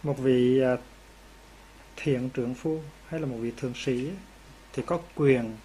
Một 0.03 0.17
vị 0.17 0.61
à, 0.61 0.77
thiện 1.95 2.29
trưởng 2.29 2.55
phu 2.55 2.81
hay 3.07 3.19
là 3.19 3.25
một 3.25 3.37
vị 3.39 3.51
thượng 3.57 3.73
sĩ 3.75 4.11
thì 4.73 4.83
có 4.85 4.99
quyền 5.15 5.57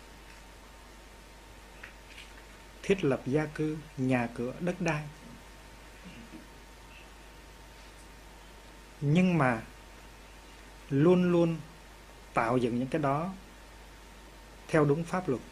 thiết 2.83 3.05
lập 3.05 3.23
gia 3.27 3.47
cư, 3.47 3.77
nhà 3.97 4.29
cửa, 4.35 4.55
đất 4.61 4.81
đai. 4.81 5.03
Nhưng 9.01 9.39
mà 9.39 9.63
luôn 10.91 11.33
luôn 11.33 11.57
tạo 12.35 12.57
dựng 12.57 12.79
những 12.79 12.89
cái 12.89 13.03
đó 13.03 13.33
theo 14.69 14.85
đúng 14.85 15.05
pháp 15.05 15.29
luật. 15.29 15.43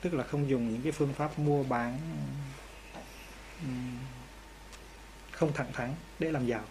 Tức 0.00 0.14
là 0.14 0.24
không 0.24 0.48
dùng 0.48 0.70
những 0.72 0.82
cái 0.82 0.92
phương 0.92 1.12
pháp 1.12 1.38
mua 1.38 1.64
bán 1.64 1.98
không 5.30 5.52
thẳng 5.52 5.72
thắn 5.72 5.94
để 6.18 6.32
làm 6.32 6.46
giàu. 6.46 6.64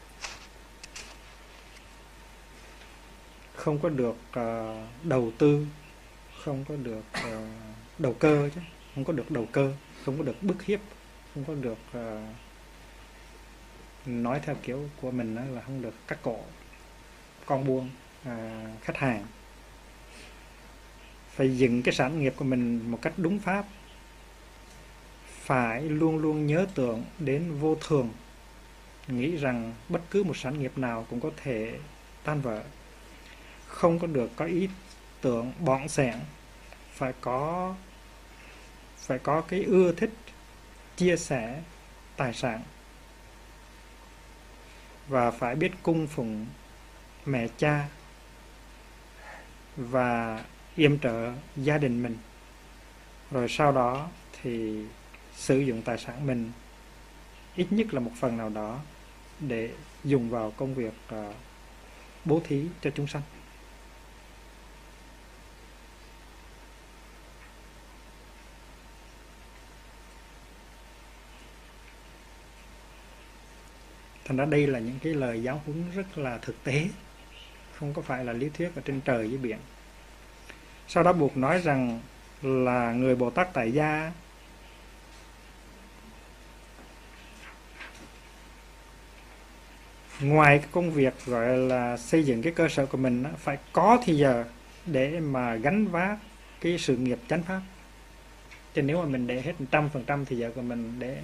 Không 3.66 3.80
có 3.80 3.90
được 3.90 4.16
uh, 4.40 5.04
đầu 5.04 5.32
tư, 5.38 5.66
không 6.44 6.66
có 6.70 6.76
được 6.76 7.04
uh, 7.18 7.44
đầu 7.98 8.16
cơ 8.20 8.50
chứ 8.56 8.62
không 8.96 9.04
có 9.04 9.14
được 9.14 9.32
đầu 9.32 9.48
cơ 9.52 9.74
không 10.06 10.18
có 10.18 10.24
được 10.24 10.44
bức 10.44 10.64
hiếp 10.64 10.80
không 11.34 11.44
có 11.46 11.54
được 11.54 11.78
uh, 11.98 12.20
nói 14.08 14.40
theo 14.44 14.56
kiểu 14.64 14.90
của 15.02 15.12
mình 15.12 15.36
là 15.36 15.62
không 15.62 15.82
được 15.82 15.94
cắt 16.08 16.20
cổ 16.22 16.40
con 17.46 17.66
buôn 17.66 17.90
uh, 18.22 18.32
khách 18.82 18.98
hàng. 18.98 19.26
Phải 21.30 21.58
dựng 21.58 21.84
cái 21.84 21.94
sản 21.94 22.20
nghiệp 22.20 22.34
của 22.38 22.46
mình 22.46 22.92
một 22.92 23.00
cách 23.02 23.14
đúng 23.18 23.40
pháp. 23.40 23.66
Phải 25.42 25.82
luôn 25.82 26.18
luôn 26.18 26.48
nhớ 26.48 26.66
tưởng 26.76 27.04
đến 27.20 27.60
vô 27.60 27.76
thường. 27.88 28.10
Nghĩ 29.08 29.38
rằng 29.38 29.74
bất 29.90 30.02
cứ 30.12 30.24
một 30.24 30.38
sản 30.38 30.60
nghiệp 30.60 30.78
nào 30.78 31.06
cũng 31.10 31.20
có 31.20 31.32
thể 31.38 31.80
tan 32.24 32.42
vỡ 32.42 32.64
không 33.76 34.00
có 34.00 34.08
được 34.08 34.30
có 34.36 34.46
ý 34.46 34.70
tưởng 35.22 35.52
bọn 35.60 35.88
sẻn 35.88 36.16
phải 36.94 37.14
có 37.22 37.76
phải 38.98 39.20
có 39.20 39.42
cái 39.42 39.64
ưa 39.64 39.92
thích 39.92 40.10
chia 40.98 41.18
sẻ 41.18 41.62
tài 42.18 42.34
sản. 42.34 42.62
Và 45.08 45.32
phải 45.32 45.56
biết 45.56 45.72
cung 45.84 46.08
phụng 46.08 46.46
mẹ 47.26 47.48
cha 47.58 47.88
và 49.78 50.44
yểm 50.76 51.00
trợ 51.00 51.34
gia 51.56 51.78
đình 51.78 52.04
mình. 52.04 52.18
Rồi 53.32 53.48
sau 53.50 53.72
đó 53.72 54.10
thì 54.42 54.86
sử 55.36 55.60
dụng 55.60 55.82
tài 55.82 55.98
sản 55.98 56.28
mình, 56.28 56.52
ít 57.56 57.68
nhất 57.70 57.94
là 57.94 58.00
một 58.00 58.12
phần 58.20 58.38
nào 58.38 58.50
đó 58.50 58.80
để 59.40 59.70
dùng 60.04 60.30
vào 60.30 60.54
công 60.58 60.76
việc 60.76 60.94
ờ, 61.08 61.34
bố 62.26 62.42
thí 62.44 62.66
cho 62.82 62.90
chúng 62.96 63.08
sanh. 63.08 63.22
Thành 74.26 74.38
ra 74.38 74.46
đây 74.46 74.68
là 74.68 74.80
những 74.80 75.00
cái 75.04 75.14
lời 75.14 75.44
giáo 75.44 75.62
huấn 75.66 75.84
rất 75.96 76.18
là 76.18 76.38
thực 76.38 76.64
tế. 76.64 76.88
Không 77.76 77.94
có 77.94 78.02
phải 78.02 78.26
là 78.26 78.34
lý 78.34 78.50
thuyết 78.50 78.76
ở 78.76 78.82
trên 78.86 79.02
trời 79.02 79.28
với 79.28 79.38
biển. 79.38 79.58
Sau 80.88 81.04
đó 81.04 81.14
buộc 81.14 81.38
nói 81.38 81.62
rằng 81.62 82.00
là 82.42 82.92
người 82.92 83.16
bồ 83.16 83.30
tát 83.30 83.54
tại 83.54 83.72
gia 83.72 84.12
ngoài 90.20 90.58
cái 90.58 90.68
công 90.72 90.92
việc 90.92 91.14
gọi 91.26 91.58
là 91.58 91.98
xây 91.98 92.24
dựng 92.24 92.42
cái 92.42 92.54
cơ 92.54 92.68
sở 92.70 92.86
của 92.86 92.98
mình 92.98 93.24
phải 93.38 93.58
có 93.74 94.02
thì 94.06 94.16
giờ 94.16 94.44
để 94.86 95.20
mà 95.20 95.56
gánh 95.56 95.88
vác 95.88 96.18
cái 96.62 96.78
sự 96.78 96.98
nghiệp 96.98 97.20
chánh 97.30 97.44
pháp. 97.44 97.62
Chứ 98.74 98.82
nếu 98.82 99.02
mà 99.02 99.06
mình 99.06 99.28
để 99.28 99.42
hết 99.42 99.54
trăm 99.72 99.90
phần 99.90 100.04
trăm 100.08 100.26
thì 100.26 100.38
giờ 100.38 100.52
của 100.56 100.62
mình 100.62 100.94
để 101.00 101.22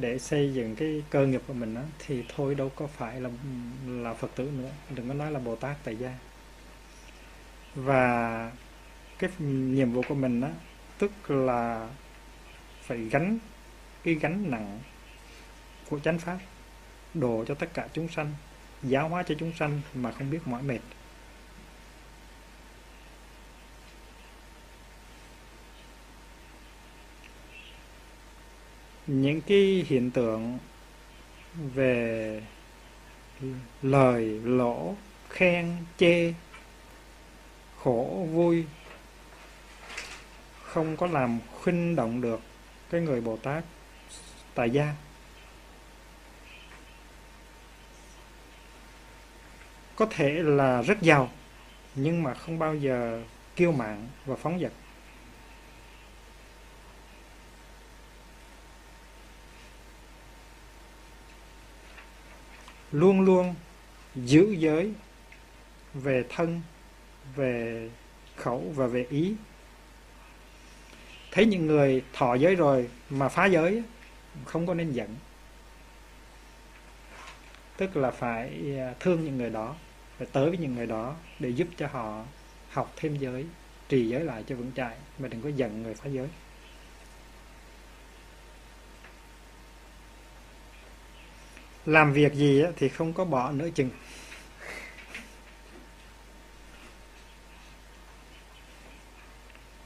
để 0.00 0.18
xây 0.18 0.54
dựng 0.54 0.76
cái 0.76 1.02
cơ 1.10 1.26
nghiệp 1.26 1.42
của 1.46 1.54
mình 1.54 1.74
đó, 1.74 1.82
thì 1.98 2.24
thôi 2.36 2.54
đâu 2.54 2.72
có 2.76 2.86
phải 2.86 3.20
là 3.20 3.30
là 3.86 4.14
phật 4.14 4.30
tử 4.34 4.50
nữa. 4.58 4.70
Đừng 4.90 5.08
có 5.08 5.14
nói 5.14 5.30
là 5.30 5.38
bồ 5.38 5.56
tát 5.56 5.76
tại 5.84 5.96
gia. 5.96 6.14
Và 7.74 8.52
cái 9.18 9.30
nhiệm 9.38 9.92
vụ 9.92 10.02
của 10.08 10.14
mình 10.14 10.40
đó 10.40 10.48
tức 10.98 11.30
là 11.30 11.88
phải 12.82 12.98
gánh 12.98 13.38
cái 14.04 14.14
gánh 14.14 14.50
nặng 14.50 14.80
của 15.90 15.98
chánh 15.98 16.18
pháp 16.18 16.38
đổ 17.14 17.44
cho 17.48 17.54
tất 17.54 17.74
cả 17.74 17.88
chúng 17.92 18.08
sanh 18.08 18.32
giáo 18.82 19.08
hóa 19.08 19.22
cho 19.22 19.34
chúng 19.38 19.52
sanh 19.58 19.80
mà 19.94 20.12
không 20.12 20.30
biết 20.30 20.38
mỏi 20.44 20.62
mệt. 20.62 20.80
Những 29.06 29.40
cái 29.40 29.86
hiện 29.88 30.10
tượng 30.10 30.58
về 31.74 32.42
lời 33.82 34.40
lỗ, 34.44 34.94
khen, 35.28 35.76
chê, 35.98 36.34
khổ, 37.78 38.26
vui, 38.32 38.64
không 40.62 40.96
có 40.96 41.06
làm 41.06 41.38
khuynh 41.62 41.96
động 41.96 42.20
được 42.20 42.40
cái 42.90 43.00
người 43.00 43.20
bồ 43.20 43.36
tát 43.36 43.64
tại 44.54 44.70
gia. 44.70 44.94
Có 49.96 50.06
thể 50.10 50.32
là 50.32 50.82
rất 50.82 51.02
giàu, 51.02 51.30
nhưng 51.94 52.22
mà 52.22 52.34
không 52.34 52.58
bao 52.58 52.74
giờ 52.74 53.22
kiêu 53.56 53.72
mạn 53.72 54.08
và 54.26 54.36
phóng 54.36 54.60
dật. 54.60 54.72
Luôn 62.94 63.20
luôn 63.20 63.54
giữ 64.14 64.54
giới 64.58 64.92
về 65.94 66.24
thân, 66.28 66.60
về 67.36 67.88
khẩu 68.36 68.72
và 68.74 68.86
về 68.86 69.06
ý. 69.10 69.34
Thấy 71.30 71.46
những 71.46 71.66
người 71.66 72.02
thọ 72.12 72.34
giới 72.34 72.54
rồi 72.54 72.88
mà 73.10 73.28
phá 73.28 73.46
giới 73.46 73.82
không 74.44 74.66
có 74.66 74.74
nên 74.74 74.92
giận. 74.92 75.16
Tức 77.76 77.96
là 77.96 78.10
phải 78.10 78.50
à, 78.78 78.94
thương 79.00 79.24
những 79.24 79.38
người 79.38 79.50
đó, 79.50 79.74
phải 80.18 80.26
tới 80.32 80.48
với 80.48 80.58
những 80.58 80.74
người 80.74 80.86
đó 80.86 81.16
để 81.38 81.48
giúp 81.48 81.68
cho 81.76 81.86
họ 81.86 82.24
học 82.70 82.92
thêm 82.96 83.16
giới, 83.16 83.46
trì 83.88 84.08
giới 84.08 84.24
lại 84.24 84.44
cho 84.46 84.56
vững 84.56 84.72
chãi, 84.76 84.96
mà 85.18 85.28
đừng 85.28 85.42
có 85.42 85.48
giận 85.48 85.82
người 85.82 85.94
phá 85.94 86.06
giới. 86.06 86.28
Làm 91.86 92.12
việc 92.12 92.34
gì 92.34 92.62
thì 92.76 92.88
không 92.88 93.12
có 93.12 93.24
bỏ 93.24 93.52
nửa 93.52 93.70
chừng. 93.70 93.90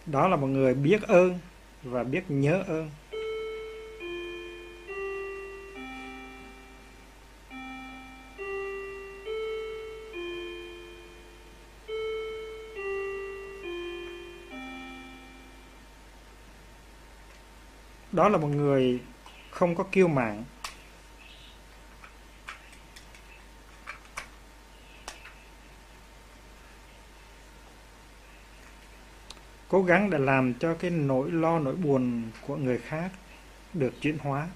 Đó 0.06 0.28
là 0.28 0.37
một 0.37 0.46
người 0.46 0.74
biết 0.74 1.02
ơn 1.02 1.38
và 1.82 2.04
biết 2.04 2.24
nhớ 2.28 2.64
ơn. 2.66 2.90
Đó 18.12 18.28
là 18.28 18.38
một 18.38 18.48
người 18.48 19.00
không 19.50 19.74
có 19.74 19.84
kiêu 19.92 20.08
mạn. 20.08 20.44
Cố 29.68 29.83
gắng 29.83 30.11
để 30.11 30.18
làm 30.18 30.54
cho 30.54 30.74
cái 30.74 30.90
nỗi 30.90 31.31
lo 31.31 31.59
nỗi 31.59 31.76
buồn 31.76 32.31
của 32.46 32.57
người 32.57 32.78
khác 32.78 33.11
được 33.72 33.94
chuyển 34.00 34.18
hóa. 34.18 34.48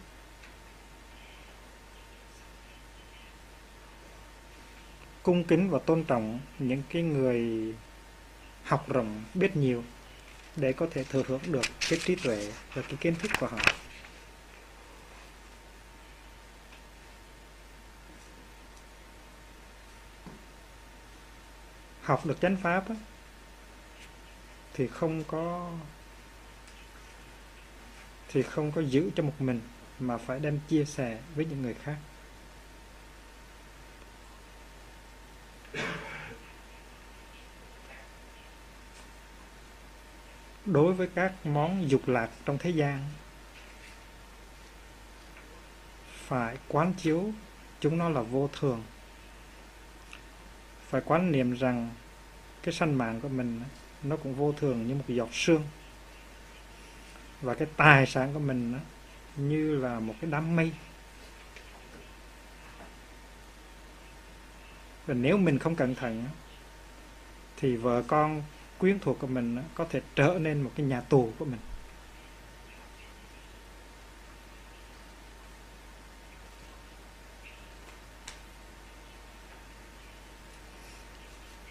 Cung 5.22 5.44
kính 5.44 5.70
và 5.70 5.78
tôn 5.78 6.04
trọng 6.04 6.40
những 6.58 6.82
cái 6.90 7.02
người 7.02 7.74
học 8.64 8.88
rộng 8.88 9.24
biết 9.34 9.56
nhiều 9.56 9.84
để 10.56 10.72
có 10.72 10.86
thể 10.90 11.04
thừa 11.04 11.22
hưởng 11.26 11.40
được 11.46 11.66
cái 11.90 11.98
trí 11.98 12.14
tuệ 12.14 12.52
và 12.74 12.82
cái 12.82 12.96
kiến 13.00 13.14
thức 13.14 13.30
của 13.40 13.46
họ. 13.46 13.58
Học 22.02 22.26
được 22.26 22.40
chánh 22.40 22.56
pháp 22.56 22.88
á, 22.88 22.94
thì 24.74 24.86
không 24.86 25.24
có, 25.24 25.70
thì 28.28 28.42
không 28.42 28.72
có 28.72 28.80
giữ 28.80 29.10
cho 29.14 29.22
một 29.22 29.34
mình, 29.38 29.60
mà 29.98 30.16
phải 30.16 30.40
đem 30.40 30.60
chia 30.68 30.84
sẻ 30.84 31.18
với 31.34 31.44
những 31.44 31.62
người 31.62 31.74
khác. 31.74 31.96
Đối 40.66 40.92
với 40.92 41.08
các 41.14 41.46
món 41.46 41.90
dục 41.90 42.08
lạc 42.08 42.30
trong 42.44 42.58
thế 42.58 42.70
gian, 42.70 43.04
phải 46.12 46.56
quán 46.68 46.94
chiếu 46.94 47.32
chúng 47.80 47.98
nó 47.98 48.08
là 48.08 48.20
vô 48.20 48.50
thường. 48.52 48.82
Phải 50.88 51.00
quán 51.04 51.32
niệm 51.32 51.52
rằng 51.52 51.90
cái 52.62 52.74
sanh 52.74 52.98
mạng 52.98 53.20
của 53.20 53.28
mình 53.28 53.60
nó 54.02 54.16
cũng 54.16 54.34
vô 54.34 54.52
thường 54.52 54.86
như 54.86 54.94
một 54.94 55.04
giọt 55.08 55.28
sương. 55.32 55.62
Và 57.40 57.54
cái 57.54 57.68
tài 57.76 58.06
sản 58.06 58.34
của 58.34 58.38
mình 58.38 58.80
như 59.36 59.76
là 59.76 60.00
một 60.00 60.14
cái 60.20 60.30
đám 60.30 60.56
mây. 60.56 60.72
Và 65.06 65.14
nếu 65.14 65.36
mình 65.36 65.58
không 65.58 65.76
cẩn 65.76 65.94
thận 65.94 66.24
thì 67.56 67.76
vợ 67.76 68.02
con 68.06 68.42
quyến 68.78 68.98
thuộc 68.98 69.18
của 69.18 69.26
mình 69.26 69.58
có 69.74 69.86
thể 69.90 70.00
trở 70.14 70.38
nên 70.40 70.62
một 70.62 70.70
cái 70.76 70.86
nhà 70.86 71.00
tù 71.00 71.32
của 71.38 71.44
mình. 71.44 71.60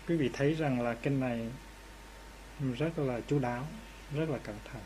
Quý 0.07 0.17
vị 0.17 0.29
thấy 0.33 0.53
rằng 0.53 0.81
là 0.81 0.93
kinh 0.93 1.19
này 1.19 1.49
rất 2.77 2.99
là 2.99 3.19
chú 3.27 3.39
đáo, 3.39 3.67
rất 4.15 4.29
là 4.29 4.37
cẩn 4.37 4.55
thận. 4.71 4.81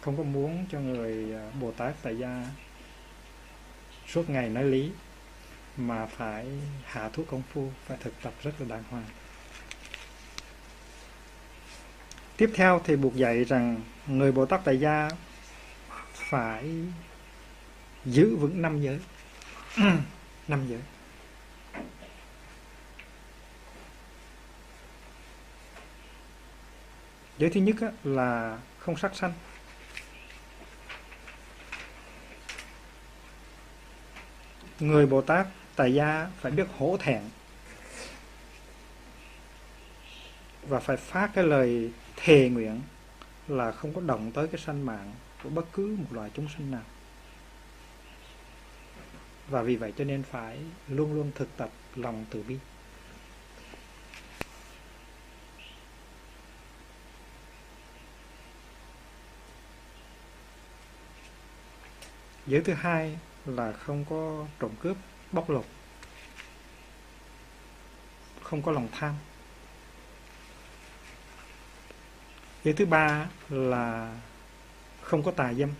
Không 0.00 0.16
có 0.16 0.22
muốn 0.22 0.66
cho 0.70 0.80
người 0.80 1.34
à, 1.34 1.50
bồ 1.60 1.72
tát 1.72 1.94
tại 2.02 2.18
gia 2.18 2.44
suốt 4.06 4.30
ngày 4.30 4.48
nói 4.48 4.64
lý, 4.64 4.90
mà 5.76 6.06
phải 6.06 6.46
hạ 6.84 7.08
thuốc 7.12 7.26
công 7.30 7.42
phu, 7.52 7.70
phải 7.86 7.96
thực 8.00 8.22
tập 8.22 8.32
rất 8.42 8.60
là 8.60 8.66
đàng 8.68 8.84
hoàng. 8.90 9.06
Tiếp 12.36 12.50
theo 12.54 12.80
thì 12.84 12.96
buộc 12.96 13.14
dạy 13.14 13.44
rằng 13.44 13.80
người 14.06 14.32
bồ 14.32 14.46
tát 14.46 14.60
tại 14.64 14.80
gia 14.80 15.08
phải 16.12 16.70
giữ 18.04 18.36
vững 18.36 18.62
năm 18.62 18.80
giới. 18.82 19.00
Năm 20.48 20.68
giới. 20.68 20.80
Giới 27.38 27.50
thứ 27.50 27.60
nhất 27.60 27.76
là 28.04 28.58
không 28.78 28.96
sắc 28.96 29.16
sanh. 29.16 29.32
Người 34.80 35.06
bồ 35.06 35.20
tát 35.20 35.46
tại 35.76 35.94
gia 35.94 36.30
phải 36.40 36.52
biết 36.52 36.66
hổ 36.78 36.96
thẹn 37.00 37.22
và 40.68 40.80
phải 40.80 40.96
phát 40.96 41.30
cái 41.34 41.44
lời 41.44 41.90
thề 42.16 42.48
nguyện 42.48 42.80
là 43.48 43.72
không 43.72 43.94
có 43.94 44.00
động 44.00 44.32
tới 44.32 44.48
cái 44.48 44.60
sanh 44.60 44.86
mạng 44.86 45.12
của 45.42 45.48
bất 45.48 45.64
cứ 45.72 45.96
một 45.98 46.06
loài 46.10 46.30
chúng 46.34 46.48
sinh 46.56 46.70
nào. 46.70 46.84
Và 49.48 49.62
vì 49.62 49.76
vậy 49.76 49.92
cho 49.98 50.04
nên 50.04 50.22
phải 50.22 50.58
luôn 50.88 51.14
luôn 51.14 51.30
thực 51.34 51.56
tập 51.56 51.70
lòng 51.96 52.24
từ 52.30 52.42
bi. 52.42 52.56
Giới 62.46 62.60
thứ 62.60 62.72
hai 62.72 63.18
là 63.46 63.72
không 63.72 64.04
có 64.10 64.46
trộm 64.60 64.70
cướp, 64.80 64.96
bóc 65.32 65.50
lột. 65.50 65.64
Không 68.42 68.62
có 68.62 68.72
lòng 68.72 68.88
tham. 68.92 69.14
Giới 72.64 72.74
thứ 72.74 72.86
ba 72.86 73.26
là 73.48 74.16
không 75.02 75.22
có 75.22 75.30
tà 75.30 75.52
dâm. 75.52 75.70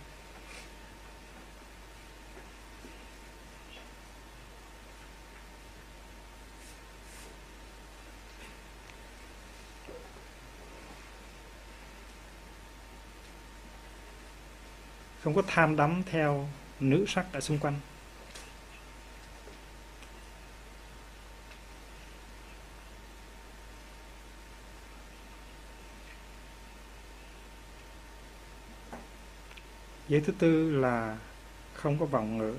Không 15.26 15.34
có 15.34 15.42
tham 15.46 15.76
đắm 15.76 16.02
theo 16.06 16.48
nữ 16.80 17.04
sắc 17.08 17.26
ở 17.32 17.40
xung 17.40 17.58
quanh. 17.58 17.74
Giới 30.08 30.20
thứ 30.20 30.32
tư 30.38 30.70
là 30.80 31.18
không 31.74 31.98
có 31.98 32.06
vọng 32.06 32.38
ngữ. 32.38 32.56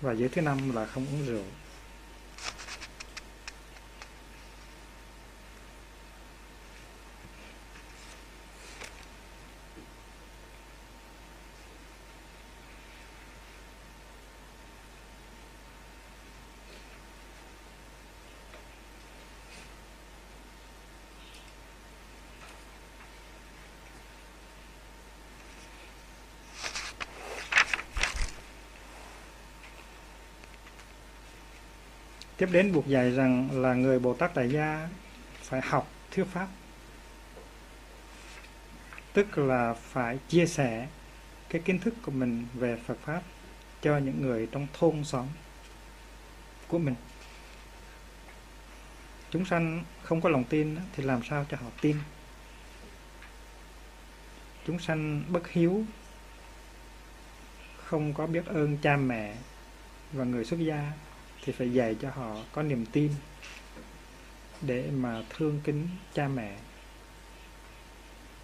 Và 0.00 0.12
giới 0.12 0.28
thứ 0.28 0.42
năm 0.42 0.74
là 0.74 0.86
không 0.86 1.06
uống 1.06 1.26
rượu. 1.26 1.44
Tiếp 32.42 32.48
đến 32.52 32.72
buộc 32.72 32.86
dạy 32.86 33.10
rằng 33.10 33.62
là 33.62 33.74
người 33.74 33.98
bồ 33.98 34.14
tát 34.14 34.34
tại 34.34 34.50
gia 34.50 34.88
phải 35.42 35.60
học 35.60 35.90
thuyết 36.10 36.24
pháp. 36.24 36.48
Tức 39.12 39.38
là 39.38 39.74
phải 39.74 40.18
chia 40.28 40.46
sẻ 40.46 40.88
cái 41.48 41.62
kiến 41.64 41.78
thức 41.78 41.94
của 42.02 42.12
mình 42.12 42.46
về 42.54 42.78
phật 42.86 42.98
pháp 43.04 43.22
cho 43.82 43.98
những 43.98 44.22
người 44.22 44.48
trong 44.52 44.66
thôn 44.72 45.04
xóm 45.04 45.26
của 46.68 46.78
mình. 46.78 46.94
Chúng 49.30 49.44
sanh 49.44 49.84
không 50.02 50.20
có 50.20 50.28
lòng 50.28 50.44
tin 50.44 50.76
thì 50.96 51.02
làm 51.02 51.22
sao 51.24 51.46
cho 51.50 51.56
họ 51.56 51.70
tin? 51.80 51.96
Chúng 54.66 54.78
sanh 54.78 55.24
bất 55.28 55.48
hiếu, 55.48 55.84
không 57.76 58.14
có 58.14 58.26
biết 58.26 58.46
ơn 58.46 58.78
cha 58.82 58.96
mẹ 58.96 59.36
và 60.12 60.24
người 60.24 60.44
xuất 60.44 60.60
gia 60.60 60.92
thì 61.42 61.52
phải 61.52 61.72
dạy 61.72 61.96
cho 62.00 62.10
họ 62.10 62.36
có 62.52 62.62
niềm 62.62 62.86
tin 62.86 63.12
để 64.60 64.90
mà 64.90 65.22
thương 65.30 65.60
kính 65.64 65.88
cha 66.14 66.28
mẹ 66.28 66.58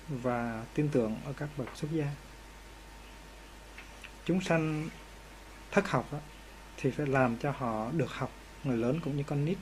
và 0.08 0.64
tin 0.74 0.88
tưởng 0.88 1.16
ở 1.24 1.32
các 1.32 1.48
bậc 1.56 1.68
xuất 1.74 1.88
gia. 1.92 2.06
Chúng 4.24 4.40
sanh 4.40 4.88
thất 5.70 5.88
học 5.88 6.12
đó, 6.12 6.18
thì 6.76 6.90
phải 6.90 7.06
làm 7.06 7.36
cho 7.36 7.50
họ 7.50 7.90
được 7.90 8.10
học 8.10 8.32
người 8.64 8.76
lớn 8.76 9.00
cũng 9.04 9.16
như 9.16 9.22
con 9.22 9.44
nít. 9.44 9.58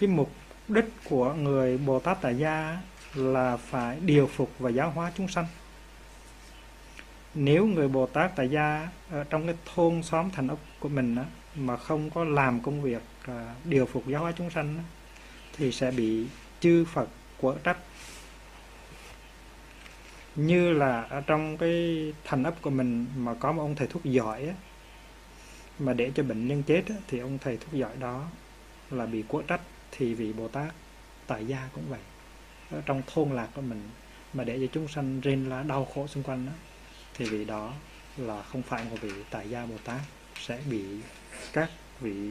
Cái 0.00 0.08
mục 0.08 0.32
đích 0.68 0.84
của 1.04 1.34
người 1.34 1.78
Bồ 1.78 2.00
Tát 2.00 2.20
Tại 2.20 2.38
Gia 2.38 2.78
là 3.14 3.56
phải 3.56 4.00
điều 4.00 4.26
phục 4.26 4.50
và 4.58 4.70
giáo 4.70 4.90
hóa 4.90 5.12
chúng 5.16 5.28
sanh. 5.28 5.46
Nếu 7.34 7.66
người 7.66 7.88
Bồ 7.88 8.06
Tát 8.06 8.36
Tại 8.36 8.48
Gia 8.48 8.88
ở 9.10 9.24
trong 9.24 9.46
cái 9.46 9.54
thôn 9.74 10.02
xóm 10.02 10.30
thành 10.30 10.48
ấp 10.48 10.58
của 10.78 10.88
mình 10.88 11.16
á, 11.16 11.24
mà 11.54 11.76
không 11.76 12.10
có 12.10 12.24
làm 12.24 12.60
công 12.60 12.82
việc 12.82 13.02
à, 13.26 13.54
điều 13.64 13.86
phục 13.86 14.06
giáo 14.06 14.22
hóa 14.22 14.32
chúng 14.36 14.50
sanh 14.50 14.76
á, 14.76 14.84
thì 15.56 15.72
sẽ 15.72 15.90
bị 15.90 16.26
chư 16.60 16.84
Phật 16.84 17.08
quở 17.40 17.54
trách. 17.64 17.78
Như 20.36 20.72
là 20.72 21.02
ở 21.02 21.20
trong 21.20 21.56
cái 21.56 22.12
thành 22.24 22.42
ấp 22.42 22.62
của 22.62 22.70
mình 22.70 23.06
mà 23.16 23.34
có 23.34 23.52
một 23.52 23.62
ông 23.62 23.74
thầy 23.74 23.86
thuốc 23.86 24.04
giỏi 24.04 24.46
á, 24.46 24.54
mà 25.78 25.92
để 25.92 26.12
cho 26.14 26.22
bệnh 26.22 26.48
nhân 26.48 26.62
chết 26.62 26.82
á, 26.88 26.94
thì 27.08 27.18
ông 27.18 27.38
thầy 27.38 27.56
thuốc 27.56 27.72
giỏi 27.72 27.96
đó 28.00 28.26
là 28.90 29.06
bị 29.06 29.24
quở 29.28 29.42
trách 29.46 29.60
thì 29.90 30.14
vị 30.14 30.32
Bồ 30.32 30.48
Tát 30.48 30.74
tại 31.26 31.46
gia 31.46 31.68
cũng 31.74 31.84
vậy. 31.88 32.00
Ở 32.70 32.82
trong 32.86 33.02
thôn 33.06 33.30
lạc 33.30 33.48
của 33.54 33.62
mình 33.62 33.90
mà 34.32 34.44
để 34.44 34.58
cho 34.60 34.66
chúng 34.72 34.88
sanh 34.88 35.20
rên 35.20 35.48
la 35.48 35.62
đau 35.62 35.84
khổ 35.94 36.06
xung 36.06 36.22
quanh 36.22 36.46
đó 36.46 36.52
thì 37.14 37.24
vị 37.24 37.44
đó 37.44 37.72
là 38.16 38.42
không 38.42 38.62
phải 38.62 38.84
một 38.90 38.96
vị 39.00 39.12
tại 39.30 39.50
gia 39.50 39.66
Bồ 39.66 39.74
Tát 39.84 40.00
sẽ 40.40 40.62
bị 40.70 40.84
các 41.52 41.70
vị 42.00 42.30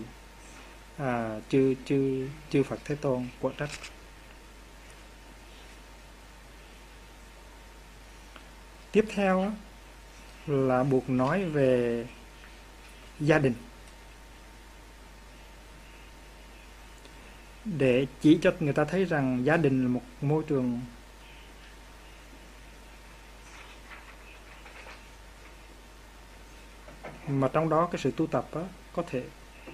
à, 0.98 1.40
chư 1.50 1.76
chư 1.86 2.28
chư 2.50 2.64
Phật 2.64 2.80
Thế 2.86 2.96
Tôn 2.96 3.28
quở 3.42 3.52
trách. 3.58 3.70
Tiếp 8.92 9.06
theo 9.10 9.52
là 10.48 10.84
buộc 10.84 11.10
nói 11.10 11.46
về 11.46 12.06
gia 13.20 13.40
đình. 13.40 13.54
Để 17.78 18.08
chỉ 18.22 18.40
cho 18.42 18.52
người 18.60 18.74
ta 18.74 18.86
thấy 18.86 19.06
rằng 19.06 19.46
gia 19.46 19.58
đình 19.58 19.84
là 19.84 19.90
một 19.90 20.02
môi 20.22 20.44
trường 20.48 20.82
mà 27.28 27.48
trong 27.54 27.70
đó 27.70 27.90
cái 27.92 28.02
sự 28.04 28.12
tu 28.12 28.28
tập 28.28 28.48
đó, 28.54 28.64
có 28.94 29.04
thể 29.08 29.24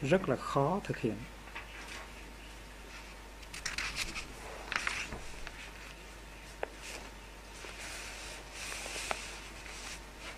rất 0.01 0.29
là 0.29 0.35
khó 0.35 0.79
thực 0.83 0.97
hiện. 0.97 1.15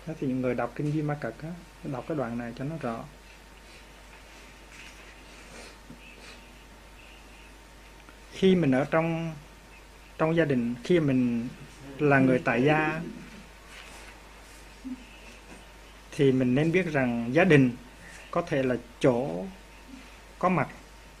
Đó 0.06 0.14
thì 0.20 0.26
những 0.26 0.40
người 0.40 0.54
đọc 0.54 0.72
kinh 0.74 0.92
Di 0.92 1.02
Ma 1.02 1.14
Cật 1.20 1.34
á, 1.42 1.48
đọc 1.84 2.04
cái 2.08 2.16
đoạn 2.16 2.38
này 2.38 2.52
cho 2.56 2.64
nó 2.64 2.76
rõ. 2.80 3.04
Khi 8.38 8.54
mình 8.54 8.72
ở 8.72 8.84
trong 8.90 9.32
trong 10.18 10.36
gia 10.36 10.44
đình, 10.44 10.74
khi 10.84 11.00
mình 11.00 11.48
là 11.98 12.18
người 12.18 12.38
tại 12.44 12.62
gia, 12.62 13.00
thì 16.10 16.32
mình 16.32 16.54
nên 16.54 16.72
biết 16.72 16.86
rằng 16.92 17.30
gia 17.32 17.44
đình 17.44 17.70
có 18.30 18.42
thể 18.42 18.62
là 18.62 18.76
chỗ, 19.00 19.44
có 20.38 20.48
mặt 20.48 20.68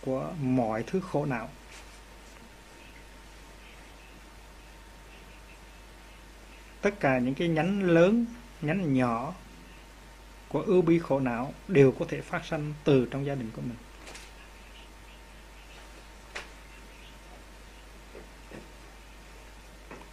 của 0.00 0.32
mọi 0.42 0.84
thứ 0.86 1.00
khổ 1.00 1.26
não. 1.26 1.48
Tất 6.80 7.00
cả 7.00 7.18
những 7.18 7.34
cái 7.34 7.48
nhánh 7.48 7.82
lớn, 7.82 8.26
nhánh 8.62 8.94
nhỏ 8.94 9.34
của 10.48 10.62
ưu 10.62 10.82
bi 10.82 10.98
khổ 10.98 11.20
não 11.20 11.54
đều 11.68 11.92
có 11.92 12.04
thể 12.08 12.20
phát 12.20 12.44
sinh 12.44 12.74
từ 12.84 13.08
trong 13.10 13.26
gia 13.26 13.34
đình 13.34 13.50
của 13.56 13.62
mình. 13.62 13.87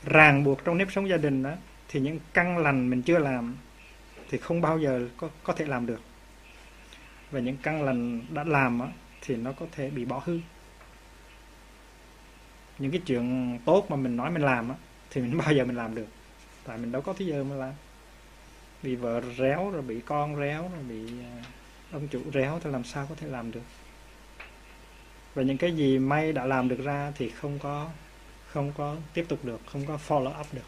Ràng 0.05 0.43
buộc 0.43 0.65
trong 0.65 0.77
nếp 0.77 0.91
sống 0.91 1.09
gia 1.09 1.17
đình 1.17 1.43
đó 1.43 1.51
thì 1.87 1.99
những 1.99 2.19
căn 2.33 2.57
lành 2.57 2.89
mình 2.89 3.01
chưa 3.01 3.19
làm 3.19 3.55
thì 4.29 4.37
không 4.37 4.61
bao 4.61 4.79
giờ 4.79 5.07
có 5.17 5.29
có 5.43 5.53
thể 5.53 5.65
làm 5.65 5.85
được. 5.85 6.01
Và 7.31 7.39
những 7.39 7.57
căn 7.63 7.83
lành 7.83 8.21
đã 8.29 8.43
làm 8.43 8.79
đó, 8.79 8.87
thì 9.21 9.35
nó 9.35 9.51
có 9.51 9.65
thể 9.71 9.89
bị 9.89 10.05
bỏ 10.05 10.21
hư. 10.25 10.39
Những 12.79 12.91
cái 12.91 13.01
chuyện 13.05 13.59
tốt 13.65 13.85
mà 13.89 13.95
mình 13.95 14.17
nói 14.17 14.31
mình 14.31 14.41
làm 14.41 14.67
đó, 14.67 14.75
thì 15.09 15.21
mình 15.21 15.37
bao 15.45 15.53
giờ 15.53 15.65
mình 15.65 15.75
làm 15.75 15.95
được. 15.95 16.07
Tại 16.63 16.77
mình 16.77 16.91
đâu 16.91 17.01
có 17.01 17.13
thứ 17.13 17.25
giờ 17.25 17.43
mà 17.43 17.55
làm. 17.55 17.73
Bị 18.83 18.95
vợ 18.95 19.21
réo 19.37 19.71
rồi 19.71 19.81
bị 19.81 20.01
con 20.05 20.35
réo 20.35 20.61
rồi 20.61 20.83
bị 20.89 21.07
à, 21.23 21.43
ông 21.91 22.07
chủ 22.07 22.21
réo 22.33 22.59
thì 22.63 22.69
làm 22.69 22.83
sao 22.83 23.05
có 23.09 23.15
thể 23.15 23.27
làm 23.27 23.51
được. 23.51 23.63
Và 25.33 25.43
những 25.43 25.57
cái 25.57 25.75
gì 25.75 25.99
may 25.99 26.33
đã 26.33 26.45
làm 26.45 26.69
được 26.69 26.79
ra 26.83 27.11
thì 27.15 27.29
không 27.29 27.59
có 27.59 27.89
không 28.55 28.71
có 28.77 28.95
tiếp 29.13 29.25
tục 29.29 29.39
được 29.45 29.61
không 29.71 29.85
có 29.85 29.99
follow 30.07 30.39
up 30.39 30.53
được. 30.53 30.61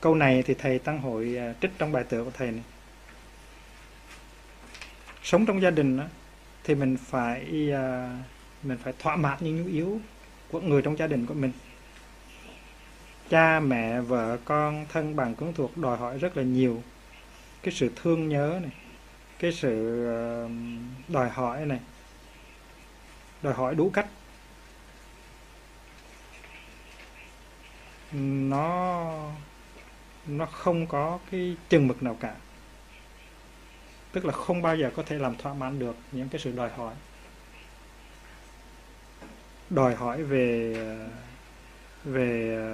Câu 0.00 0.14
này 0.14 0.42
thì 0.42 0.54
thầy 0.54 0.78
tăng 0.78 1.00
hội 1.00 1.36
à, 1.38 1.54
trích 1.60 1.70
trong 1.78 1.92
bài 1.92 2.04
tựa 2.04 2.24
của 2.24 2.30
thầy 2.30 2.50
này. 2.50 2.64
Sống 5.22 5.46
trong 5.46 5.62
gia 5.62 5.70
đình 5.70 5.96
đó, 5.96 6.04
thì 6.64 6.74
mình 6.74 6.96
phải 6.96 7.72
à, 7.72 8.16
mình 8.62 8.78
phải 8.84 8.92
thỏa 8.98 9.16
mãn 9.16 9.38
những 9.40 9.62
nhu 9.62 9.72
yếu 9.72 10.00
của 10.50 10.60
người 10.60 10.82
trong 10.82 10.98
gia 10.98 11.06
đình 11.06 11.26
của 11.26 11.34
mình 11.34 11.52
cha, 13.30 13.60
mẹ, 13.60 14.00
vợ, 14.00 14.38
con, 14.44 14.86
thân 14.88 15.16
bằng 15.16 15.34
quyến 15.34 15.52
thuộc 15.52 15.76
đòi 15.76 15.96
hỏi 15.96 16.18
rất 16.18 16.36
là 16.36 16.42
nhiều. 16.42 16.82
Cái 17.62 17.74
sự 17.74 17.90
thương 17.96 18.28
nhớ 18.28 18.58
này, 18.62 18.72
cái 19.38 19.52
sự 19.52 20.04
đòi 21.08 21.28
hỏi 21.28 21.66
này, 21.66 21.80
đòi 23.42 23.54
hỏi 23.54 23.74
đủ 23.74 23.90
cách. 23.90 24.06
Nó 28.12 29.12
nó 30.26 30.46
không 30.46 30.86
có 30.86 31.18
cái 31.30 31.56
chừng 31.68 31.88
mực 31.88 32.02
nào 32.02 32.16
cả. 32.20 32.34
Tức 34.12 34.24
là 34.24 34.32
không 34.32 34.62
bao 34.62 34.76
giờ 34.76 34.90
có 34.96 35.02
thể 35.02 35.18
làm 35.18 35.36
thỏa 35.36 35.54
mãn 35.54 35.78
được 35.78 35.96
những 36.12 36.28
cái 36.28 36.40
sự 36.40 36.52
đòi 36.52 36.70
hỏi. 36.70 36.94
Đòi 39.70 39.94
hỏi 39.94 40.22
về 40.22 40.74
về 42.04 42.56
à, 42.56 42.72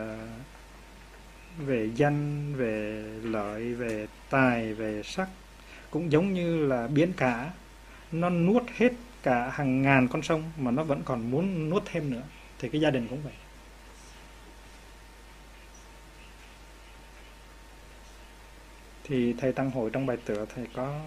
về 1.59 1.91
danh, 1.97 2.55
về 2.57 3.05
lợi, 3.23 3.75
về 3.75 4.07
tài, 4.31 4.75
về 4.75 5.03
sắc, 5.05 5.29
cũng 5.91 6.13
giống 6.13 6.35
như 6.35 6.67
là 6.67 6.87
biển 6.87 7.13
cả. 7.17 7.53
Nó 8.13 8.31
nuốt 8.31 8.63
hết 8.77 8.93
cả 9.23 9.51
hàng 9.51 9.83
ngàn 9.83 10.09
con 10.09 10.23
sông 10.23 10.53
mà 10.57 10.71
nó 10.71 10.83
vẫn 10.83 11.03
còn 11.05 11.31
muốn 11.31 11.71
nuốt 11.71 11.83
thêm 11.87 12.11
nữa, 12.11 12.23
thì 12.59 12.69
cái 12.69 12.81
gia 12.81 12.91
đình 12.91 13.09
cũng 13.09 13.23
vậy. 13.23 13.33
Thì 19.05 19.35
thầy 19.39 19.53
tăng 19.53 19.71
hội 19.71 19.91
trong 19.91 20.07
bài 20.07 20.17
tựa 20.25 20.47
thầy 20.55 20.67
có 20.75 21.01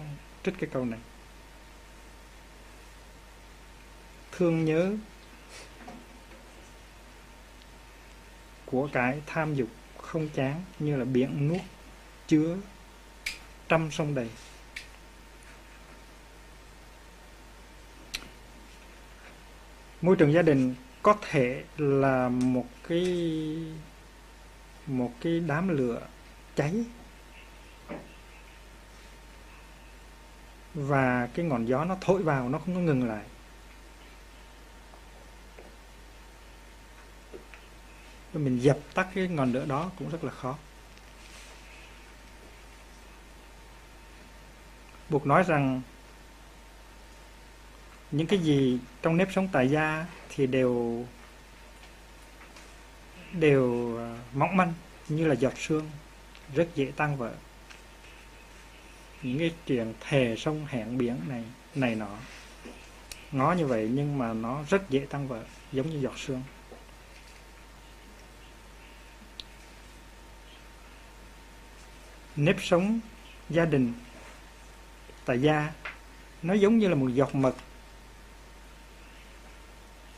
trích 0.44 0.54
cái 0.58 0.70
câu 0.72 0.84
này. 0.84 0.98
Thương 4.32 4.64
nhớ 4.64 4.92
của 8.70 8.88
cái 8.92 9.22
tham 9.26 9.54
dục 9.54 9.68
không 9.98 10.28
chán 10.28 10.62
như 10.78 10.96
là 10.96 11.04
biển 11.04 11.48
nuốt 11.48 11.60
chứa 12.26 12.56
trăm 13.68 13.90
sông 13.90 14.14
đầy. 14.14 14.28
Môi 20.02 20.16
trường 20.16 20.32
gia 20.32 20.42
đình 20.42 20.74
có 21.02 21.16
thể 21.30 21.64
là 21.76 22.28
một 22.28 22.66
cái 22.88 23.04
một 24.86 25.12
cái 25.20 25.40
đám 25.46 25.68
lửa 25.68 26.00
cháy 26.56 26.84
và 30.74 31.28
cái 31.34 31.44
ngọn 31.44 31.64
gió 31.64 31.84
nó 31.84 31.96
thổi 32.00 32.22
vào, 32.22 32.48
nó 32.48 32.58
không 32.58 32.74
có 32.74 32.80
ngừng 32.80 33.08
lại. 33.08 33.24
Mình 38.32 38.58
dập 38.58 38.78
tắt 38.94 39.08
cái 39.14 39.28
ngọn 39.28 39.52
lửa 39.52 39.64
đó 39.68 39.90
cũng 39.98 40.10
rất 40.10 40.24
là 40.24 40.30
khó. 40.30 40.56
Buộc 45.10 45.26
nói 45.26 45.42
rằng 45.42 45.82
những 48.10 48.26
cái 48.26 48.38
gì 48.38 48.78
trong 49.02 49.16
nếp 49.16 49.32
sống 49.32 49.48
tại 49.52 49.68
gia 49.68 50.06
thì 50.28 50.46
đều 50.46 51.06
đều 53.32 53.96
à, 53.98 54.16
mỏng 54.32 54.56
manh 54.56 54.72
như 55.08 55.26
là 55.26 55.34
giọt 55.34 55.58
sương, 55.58 55.90
rất 56.54 56.68
dễ 56.74 56.92
tan 56.96 57.16
vỡ. 57.16 57.32
Những 59.22 59.38
cái 59.38 59.52
chuyện 59.66 59.94
thề 60.00 60.34
sông 60.38 60.66
hẹn 60.68 60.98
biển 60.98 61.16
này 61.28 61.44
này 61.74 61.94
nọ, 61.94 62.16
ngó 63.32 63.52
như 63.52 63.66
vậy 63.66 63.90
nhưng 63.92 64.18
mà 64.18 64.32
nó 64.32 64.62
rất 64.68 64.90
dễ 64.90 65.06
tăng 65.10 65.28
vỡ, 65.28 65.44
giống 65.72 65.90
như 65.90 66.00
giọt 66.00 66.18
sương. 66.18 66.42
Nếp 72.38 72.56
sống 72.62 73.00
gia 73.50 73.64
đình 73.64 73.92
tại 75.24 75.40
gia 75.40 75.72
nó 76.42 76.54
giống 76.54 76.78
như 76.78 76.88
là 76.88 76.94
một 76.94 77.08
giọt 77.08 77.34
mật. 77.34 77.54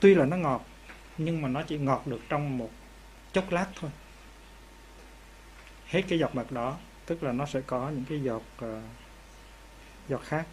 Tuy 0.00 0.14
là 0.14 0.24
nó 0.24 0.36
ngọt 0.36 0.66
nhưng 1.18 1.42
mà 1.42 1.48
nó 1.48 1.62
chỉ 1.62 1.78
ngọt 1.78 2.06
được 2.06 2.20
trong 2.28 2.58
một 2.58 2.70
chốc 3.32 3.50
lát 3.50 3.66
thôi. 3.74 3.90
Hết 5.86 6.02
cái 6.08 6.18
giọt 6.18 6.34
mật 6.34 6.52
đó 6.52 6.78
tức 7.06 7.22
là 7.22 7.32
nó 7.32 7.46
sẽ 7.46 7.60
có 7.66 7.90
những 7.90 8.04
cái 8.08 8.22
giọt 8.22 8.42
uh, 8.64 8.82
giọt 10.08 10.22
khác 10.24 10.46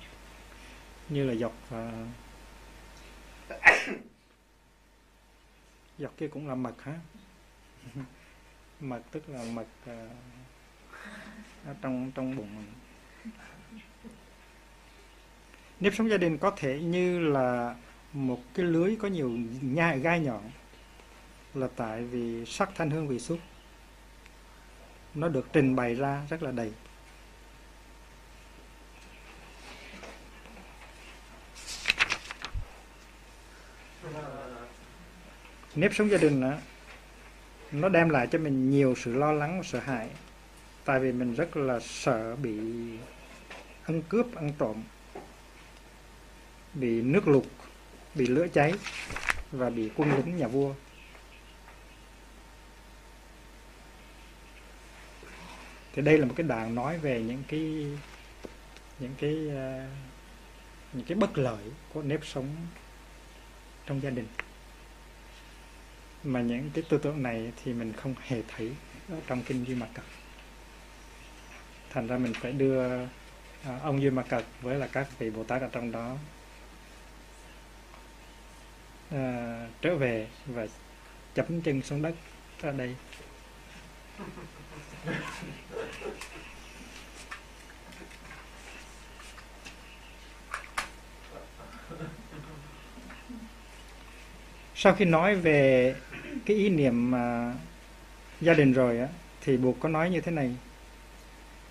như 1.10 1.24
là 1.24 1.34
giọt 1.34 1.54
uh, 1.74 2.08
giọt 5.98 6.12
kia 6.18 6.28
cũng 6.28 6.48
là 6.48 6.56
mật 6.56 6.82
ha 6.82 7.00
mật 8.80 9.02
tức 9.12 9.30
là 9.30 9.44
mật 9.44 9.68
uh, 9.84 10.12
ở 11.68 11.76
trong 11.82 12.12
trong 12.16 12.36
bụng 12.36 12.56
mình. 12.56 12.66
Nếp 15.80 15.94
sống 15.96 16.10
gia 16.10 16.18
đình 16.18 16.38
có 16.38 16.52
thể 16.58 16.80
như 16.80 17.20
là 17.20 17.76
một 18.14 18.40
cái 18.54 18.66
lưới 18.66 18.96
có 18.96 19.08
nhiều 19.08 19.30
nha 19.62 19.96
gai 19.96 20.20
nhọn 20.20 20.42
là 21.54 21.68
tại 21.76 22.04
vì 22.04 22.46
sắc 22.46 22.70
thanh 22.76 22.90
hương 22.90 23.08
vị 23.08 23.20
xúc. 23.20 23.40
Nó 25.16 25.28
được 25.28 25.48
trình 25.54 25.76
bày 25.76 25.96
ra 25.96 26.22
rất 26.30 26.44
là 26.44 26.52
đầy. 26.52 26.74
Nếp 35.76 35.94
sống 35.94 36.10
gia 36.10 36.18
đình 36.18 36.42
đó, 36.42 36.54
nó 37.72 37.90
đem 37.90 38.10
lại 38.10 38.28
cho 38.32 38.40
mình 38.40 38.70
nhiều 38.70 38.96
sự 38.98 39.14
lo 39.14 39.32
lắng 39.32 39.58
và 39.58 39.64
sợ 39.64 39.80
hãi 39.80 40.10
tại 40.88 41.00
vì 41.00 41.12
mình 41.12 41.34
rất 41.34 41.58
là 41.58 41.80
sợ 41.80 42.36
bị 42.36 42.58
ăn 43.84 44.02
cướp, 44.10 44.36
ăn 44.36 44.52
trộm, 44.60 44.84
bị 46.74 47.02
nước 47.02 47.28
lụt, 47.28 47.44
bị 48.16 48.28
lửa 48.28 48.48
cháy 48.54 48.74
và 49.52 49.70
bị 49.70 49.90
quân 49.96 50.12
lính, 50.16 50.38
nhà 50.38 50.48
vua. 50.48 50.74
Thì 55.94 56.02
đây 56.02 56.18
là 56.18 56.26
một 56.26 56.34
cái 56.38 56.48
đoạn 56.48 56.76
nói 56.76 56.98
về 56.98 57.22
những 57.22 57.44
cái 57.48 57.88
những 59.00 59.16
cái 59.18 59.50
ờ, 59.50 59.88
những 60.94 61.06
cái 61.06 61.18
bất 61.18 61.38
lợi 61.38 61.64
của 61.94 62.02
nếp 62.02 62.26
sống 62.26 62.56
trong 63.86 64.02
gia 64.02 64.10
đình. 64.10 64.28
Mà 66.24 66.42
những 66.42 66.70
cái 66.74 66.84
tư 66.90 66.98
tưởng 66.98 67.24
này 67.24 67.52
thì 67.64 67.74
mình 67.74 67.94
không 67.94 68.16
hề 68.20 68.42
thấy 68.48 68.72
ở 69.10 69.18
trong 69.28 69.44
kinh 69.44 69.66
duy 69.66 69.76
mặt 69.76 69.88
cả 69.94 70.04
thành 71.98 72.08
ra 72.08 72.18
mình 72.18 72.34
phải 72.34 72.52
đưa 72.52 73.06
à, 73.64 73.80
ông 73.84 74.02
duy 74.02 74.10
mạc 74.10 74.24
cật 74.30 74.44
với 74.62 74.76
là 74.76 74.88
các 74.88 75.20
vị 75.20 75.30
bồ 75.30 75.44
tát 75.44 75.62
ở 75.62 75.70
trong 75.72 75.92
đó 75.92 76.16
à, 79.12 79.68
trở 79.82 79.96
về 79.96 80.28
và 80.46 80.68
chấm 81.36 81.62
chân 81.62 81.82
xuống 81.82 82.02
đất 82.02 82.14
ở 82.62 82.72
đây. 82.72 82.96
Sau 94.76 94.94
khi 94.94 95.06
nói 95.06 95.36
về 95.36 95.96
cái 96.46 96.58
ý 96.58 96.70
niệm 96.70 97.12
mà 97.12 97.54
gia 98.42 98.54
đình 98.54 98.74
rồi 98.74 99.00
á 99.00 99.08
thì 99.42 99.58
buộc 99.58 99.80
có 99.80 99.90
nói 99.90 100.10
như 100.10 100.22
thế 100.22 100.32
này 100.32 100.56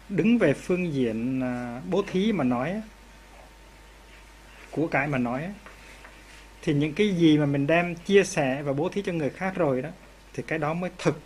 đứng 0.08 0.38
về 0.38 0.54
phương 0.54 0.92
diện 0.92 1.40
à, 1.40 1.80
bố 1.90 2.04
thí 2.06 2.32
mà 2.32 2.44
nói 2.44 2.82
của 4.70 4.86
cái 4.86 5.06
mà 5.06 5.18
nói 5.18 5.52
thì 6.62 6.74
những 6.74 6.92
cái 6.92 7.08
gì 7.08 7.38
mà 7.38 7.46
mình 7.46 7.66
đem 7.66 7.94
chia 7.94 8.24
sẻ 8.24 8.62
và 8.62 8.72
bố 8.72 8.88
thí 8.88 9.02
cho 9.02 9.12
người 9.12 9.30
khác 9.30 9.52
rồi 9.56 9.82
đó, 9.82 9.88
thì 10.34 10.42
cái 10.46 10.58
đó 10.58 10.74
mới 10.74 10.90
thực 10.98 11.20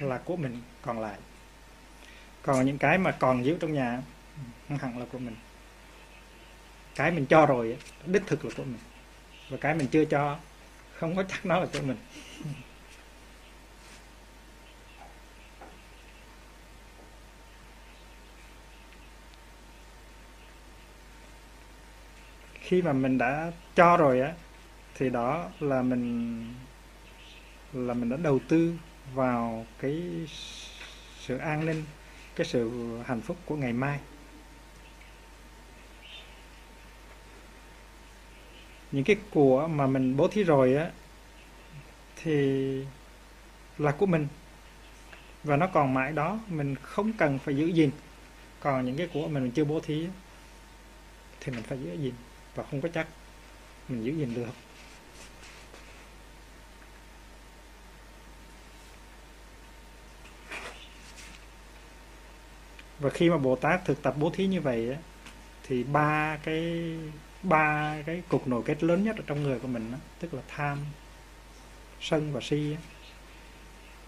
là 0.00 0.18
của 0.18 0.36
mình 0.36 0.62
còn 0.82 1.00
lại. 1.00 1.18
Còn 2.42 2.66
những 2.66 2.78
cái 2.78 2.98
mà 2.98 3.10
còn 3.10 3.44
giữ 3.44 3.56
trong 3.60 3.72
nhà 3.72 4.02
không 4.68 4.78
hẳn 4.78 4.98
là 4.98 5.06
của 5.12 5.18
mình. 5.18 5.36
Cái 6.94 7.10
mình 7.10 7.26
cho 7.26 7.46
rồi 7.46 7.76
đích 8.06 8.22
thực 8.26 8.44
là 8.44 8.50
của 8.56 8.64
mình. 8.64 8.78
Và 9.48 9.56
cái 9.60 9.74
mình 9.74 9.86
chưa 9.86 10.04
cho, 10.04 10.38
không 10.94 11.16
có 11.16 11.22
chắc 11.28 11.46
nó 11.46 11.60
là 11.60 11.66
của 11.72 11.82
mình. 11.82 11.96
Khi 22.70 22.82
mà 22.82 22.92
mình 22.92 23.18
đã 23.18 23.52
cho 23.74 23.96
rồi 23.96 24.20
á 24.20 24.32
thì 24.94 25.10
đó 25.10 25.48
là 25.60 25.82
mình 25.82 26.54
là 27.72 27.94
mình 27.94 28.08
đã 28.08 28.16
đầu 28.16 28.38
tư 28.48 28.74
vào 29.14 29.66
cái 29.80 30.26
sự 31.20 31.36
an 31.36 31.66
ninh 31.66 31.84
cái 32.36 32.46
sự 32.46 32.70
hạnh 33.06 33.20
phúc 33.20 33.36
của 33.46 33.56
ngày 33.56 33.72
mai. 33.72 34.00
Những 38.92 39.04
cái 39.04 39.16
của 39.30 39.68
mà 39.68 39.86
mình 39.86 40.16
bố 40.16 40.28
thí 40.28 40.44
rồi 40.44 40.74
á 40.74 40.90
thì 42.16 42.84
là 43.78 43.92
của 43.92 44.06
mình. 44.06 44.26
Và 45.44 45.56
nó 45.56 45.66
còn 45.66 45.94
mãi 45.94 46.12
đó 46.12 46.38
mình 46.48 46.76
không 46.82 47.12
cần 47.12 47.38
phải 47.38 47.56
giữ 47.56 47.66
gìn. 47.66 47.90
Còn 48.60 48.86
những 48.86 48.96
cái 48.96 49.08
của 49.14 49.28
mình, 49.28 49.42
mình 49.42 49.52
chưa 49.52 49.64
bố 49.64 49.80
thí 49.80 50.06
thì 51.40 51.52
mình 51.52 51.62
phải 51.62 51.78
giữ 51.78 51.92
gìn 51.92 52.14
và 52.60 52.66
không 52.70 52.80
có 52.80 52.88
chắc. 52.94 53.06
Mình 53.88 54.04
giữ 54.04 54.12
gìn 54.12 54.34
được. 54.34 54.52
Và 62.98 63.10
khi 63.10 63.30
mà 63.30 63.38
bồ 63.38 63.56
tát 63.56 63.84
thực 63.84 64.02
tập 64.02 64.14
bố 64.18 64.30
thí 64.30 64.46
như 64.46 64.60
vậy 64.60 64.96
thì 65.62 65.84
ba 65.84 66.38
cái 66.42 66.96
ba 67.42 67.96
cái 68.06 68.22
cục 68.28 68.48
nổi 68.48 68.62
kết 68.66 68.82
lớn 68.82 69.04
nhất 69.04 69.16
ở 69.16 69.22
trong 69.26 69.42
người 69.42 69.58
của 69.58 69.68
mình 69.68 69.92
tức 70.18 70.34
là 70.34 70.42
tham, 70.48 70.78
sân 72.00 72.32
và 72.32 72.40
si 72.40 72.76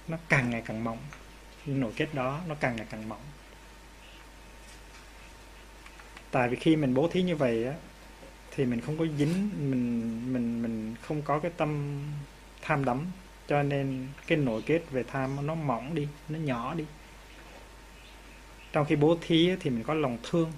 nó 0.08 0.16
càng 0.28 0.50
ngày 0.50 0.62
càng 0.66 0.84
mỏng. 0.84 0.98
Nổi 1.66 1.92
kết 1.96 2.14
đó 2.14 2.40
nó 2.48 2.54
càng 2.60 2.76
ngày 2.76 2.86
càng 2.90 3.08
mỏng. 3.08 3.22
Tại 6.30 6.48
vì 6.48 6.56
khi 6.56 6.76
mình 6.76 6.94
bố 6.94 7.08
thí 7.08 7.22
như 7.22 7.36
vậy 7.36 7.64
á 7.64 7.74
thì 8.56 8.64
mình 8.64 8.80
không 8.80 8.98
có 8.98 9.06
dính, 9.18 9.50
mình 9.58 10.32
mình 10.32 10.62
mình 10.62 10.94
không 11.02 11.22
có 11.22 11.38
cái 11.38 11.50
tâm 11.56 12.00
tham 12.62 12.84
đắm. 12.84 13.06
Cho 13.48 13.62
nên 13.62 14.08
cái 14.26 14.38
nội 14.38 14.62
kết 14.66 14.82
về 14.90 15.02
tham 15.02 15.46
nó 15.46 15.54
mỏng 15.54 15.94
đi, 15.94 16.08
nó 16.28 16.38
nhỏ 16.38 16.74
đi. 16.74 16.84
Trong 18.72 18.86
khi 18.86 18.96
bố 18.96 19.18
thí 19.20 19.50
thì 19.60 19.70
mình 19.70 19.82
có 19.82 19.94
lòng 19.94 20.18
thương. 20.22 20.52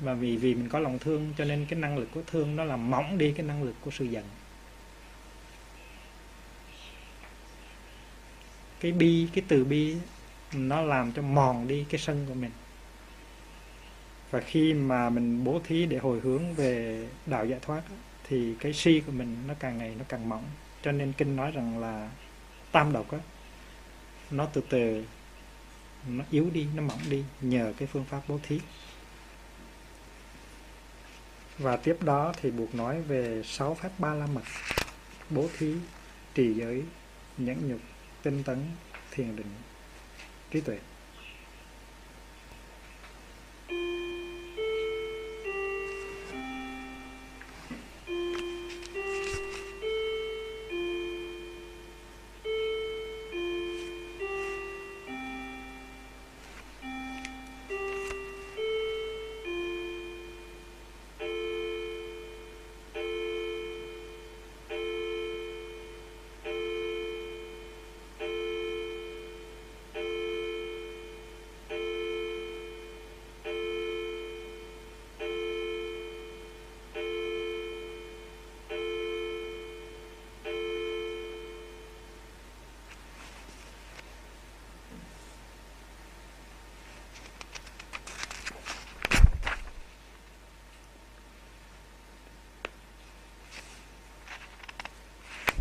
Và 0.00 0.14
vì 0.14 0.36
vì 0.36 0.54
mình 0.54 0.68
có 0.68 0.78
lòng 0.78 0.98
thương 0.98 1.32
cho 1.38 1.44
nên 1.44 1.66
cái 1.68 1.78
năng 1.78 1.98
lực 1.98 2.08
của 2.14 2.22
thương 2.26 2.56
nó 2.56 2.64
làm 2.64 2.90
mỏng 2.90 3.18
đi, 3.18 3.32
cái 3.32 3.46
năng 3.46 3.62
lực 3.62 3.74
của 3.80 3.90
sự 3.90 4.04
giận. 4.04 4.24
Cái 8.80 8.92
bi, 8.92 9.28
cái 9.32 9.44
từ 9.48 9.64
bi 9.64 9.96
nó 10.52 10.82
làm 10.82 11.12
cho 11.12 11.22
mòn 11.22 11.68
đi 11.68 11.84
cái 11.90 12.00
sân 12.00 12.26
của 12.28 12.34
mình 12.34 12.50
và 14.30 14.40
khi 14.40 14.74
mà 14.74 15.10
mình 15.10 15.44
bố 15.44 15.60
thí 15.64 15.86
để 15.86 15.98
hồi 15.98 16.20
hướng 16.20 16.54
về 16.54 17.06
đạo 17.26 17.46
giải 17.46 17.58
thoát 17.62 17.82
thì 18.24 18.54
cái 18.60 18.72
si 18.72 19.02
của 19.06 19.12
mình 19.12 19.36
nó 19.46 19.54
càng 19.60 19.78
ngày 19.78 19.94
nó 19.98 20.04
càng 20.08 20.28
mỏng. 20.28 20.44
Cho 20.82 20.92
nên 20.92 21.12
kinh 21.12 21.36
nói 21.36 21.50
rằng 21.50 21.78
là 21.78 22.10
tam 22.72 22.92
độc 22.92 23.12
á, 23.12 23.18
nó 24.30 24.46
từ 24.46 24.62
từ, 24.68 25.04
nó 26.08 26.24
yếu 26.30 26.50
đi, 26.50 26.66
nó 26.74 26.82
mỏng 26.82 27.00
đi 27.10 27.24
nhờ 27.40 27.72
cái 27.76 27.88
phương 27.92 28.04
pháp 28.04 28.20
bố 28.28 28.40
thí. 28.42 28.60
Và 31.58 31.76
tiếp 31.76 31.96
đó 32.00 32.32
thì 32.36 32.50
buộc 32.50 32.74
nói 32.74 33.02
về 33.02 33.42
sáu 33.44 33.74
phép 33.74 33.90
ba 33.98 34.14
la 34.14 34.26
mật, 34.26 34.44
bố 35.30 35.48
thí, 35.58 35.74
trì 36.34 36.54
giới, 36.54 36.82
nhẫn 37.38 37.68
nhục, 37.68 37.80
tinh 38.22 38.42
tấn, 38.42 38.64
thiền 39.10 39.36
định, 39.36 39.50
trí 40.50 40.60
tuệ. 40.60 40.78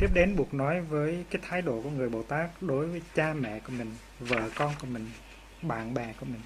Tiếp 0.09 0.15
đến 0.15 0.35
buộc 0.35 0.53
nói 0.53 0.81
với 0.81 1.25
cái 1.29 1.41
thái 1.49 1.61
độ 1.61 1.81
của 1.81 1.89
người 1.89 2.09
Bồ 2.09 2.23
Tát 2.23 2.49
đối 2.61 2.87
với 2.87 3.01
cha 3.15 3.33
mẹ 3.33 3.59
của 3.59 3.71
mình, 3.71 3.95
vợ 4.19 4.49
con 4.55 4.73
của 4.81 4.87
mình, 4.87 5.11
bạn 5.61 5.93
bè 5.93 6.13
của 6.19 6.25
mình. 6.25 6.41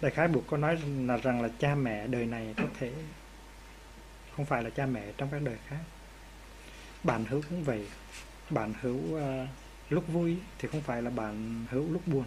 Đại 0.00 0.10
khái 0.10 0.28
buộc 0.28 0.46
có 0.46 0.56
nói 0.56 0.78
là 1.06 1.16
rằng 1.16 1.42
là 1.42 1.48
cha 1.58 1.74
mẹ 1.74 2.06
đời 2.06 2.26
này 2.26 2.54
có 2.56 2.64
thể 2.78 2.92
không 4.36 4.44
phải 4.44 4.62
là 4.62 4.70
cha 4.70 4.86
mẹ 4.86 5.12
trong 5.16 5.28
các 5.32 5.42
đời 5.42 5.56
khác. 5.66 5.80
Bạn 7.04 7.24
hữu 7.24 7.42
cũng 7.50 7.64
vậy, 7.64 7.86
bạn 8.54 8.74
hữu 8.80 8.96
uh, 8.96 9.48
lúc 9.88 10.04
vui 10.08 10.36
thì 10.58 10.68
không 10.68 10.82
phải 10.82 11.02
là 11.02 11.10
bạn 11.10 11.66
hữu 11.70 11.92
lúc 11.92 12.02
buồn. 12.06 12.24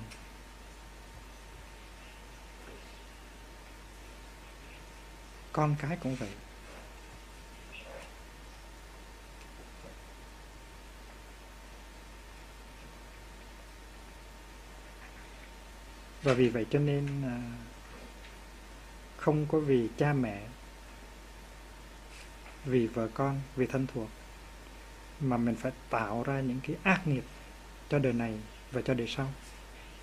Con 5.51 5.75
cái 5.79 5.97
cũng 6.03 6.15
vậy. 6.15 6.29
Và 16.23 16.33
vì 16.33 16.49
vậy 16.49 16.65
cho 16.69 16.79
nên 16.79 17.07
uh, 17.25 17.41
không 19.17 19.45
có 19.51 19.59
vì 19.59 19.89
cha 19.97 20.13
mẹ 20.13 20.41
vì 22.65 22.87
vợ 22.87 23.07
con 23.13 23.41
vì 23.55 23.65
thân 23.65 23.87
thuộc 23.93 24.09
mà 25.19 25.37
mình 25.37 25.55
phải 25.55 25.71
tạo 25.89 26.23
ra 26.23 26.39
những 26.39 26.59
cái 26.63 26.75
ác 26.83 27.07
nghiệp 27.07 27.23
cho 27.89 27.99
đời 27.99 28.13
này 28.13 28.33
và 28.71 28.81
cho 28.81 28.93
đời 28.93 29.07
sau. 29.07 29.27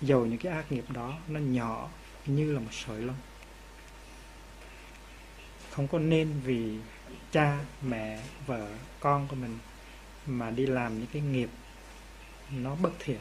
Dầu 0.01 0.25
những 0.25 0.37
cái 0.39 0.53
ác 0.53 0.71
nghiệp 0.71 0.85
đó 0.89 1.17
nó 1.27 1.39
nhỏ 1.39 1.89
như 2.25 2.53
là 2.53 2.59
một 2.59 2.73
sợi 2.73 3.01
lông. 3.01 3.15
Không 5.71 5.87
có 5.87 5.99
nên 5.99 6.41
vì 6.45 6.77
cha, 7.31 7.59
mẹ 7.81 8.23
vợ 8.45 8.67
con 8.99 9.27
của 9.27 9.35
mình 9.35 9.57
mà 10.25 10.51
đi 10.51 10.65
làm 10.65 10.99
những 10.99 11.07
cái 11.13 11.21
nghiệp 11.21 11.49
nó 12.51 12.75
bất 12.75 12.91
thiện. 12.99 13.19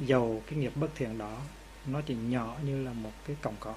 Dầu 0.00 0.42
cái 0.46 0.58
nghiệp 0.58 0.72
bất 0.76 0.88
thiện 0.94 1.18
đó 1.18 1.40
nó 1.86 2.00
chỉ 2.00 2.14
nhỏ 2.14 2.56
như 2.64 2.84
là 2.84 2.92
một 2.92 3.12
cái 3.26 3.36
cọng 3.42 3.56
cỏ. 3.60 3.74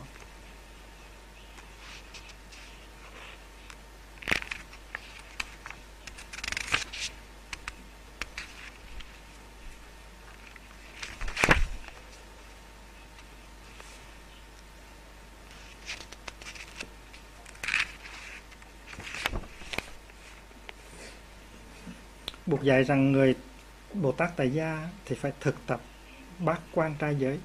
Buộc 22.47 22.63
dạy 22.63 22.83
rằng 22.83 23.11
người 23.11 23.35
Bồ 23.93 24.11
Tát 24.11 24.31
tại 24.35 24.49
gia 24.49 24.89
thì 25.05 25.15
phải 25.15 25.31
thực 25.39 25.55
tập 25.67 25.81
bát 26.39 26.61
quan 26.71 26.95
trai 26.99 27.15
giới. 27.15 27.39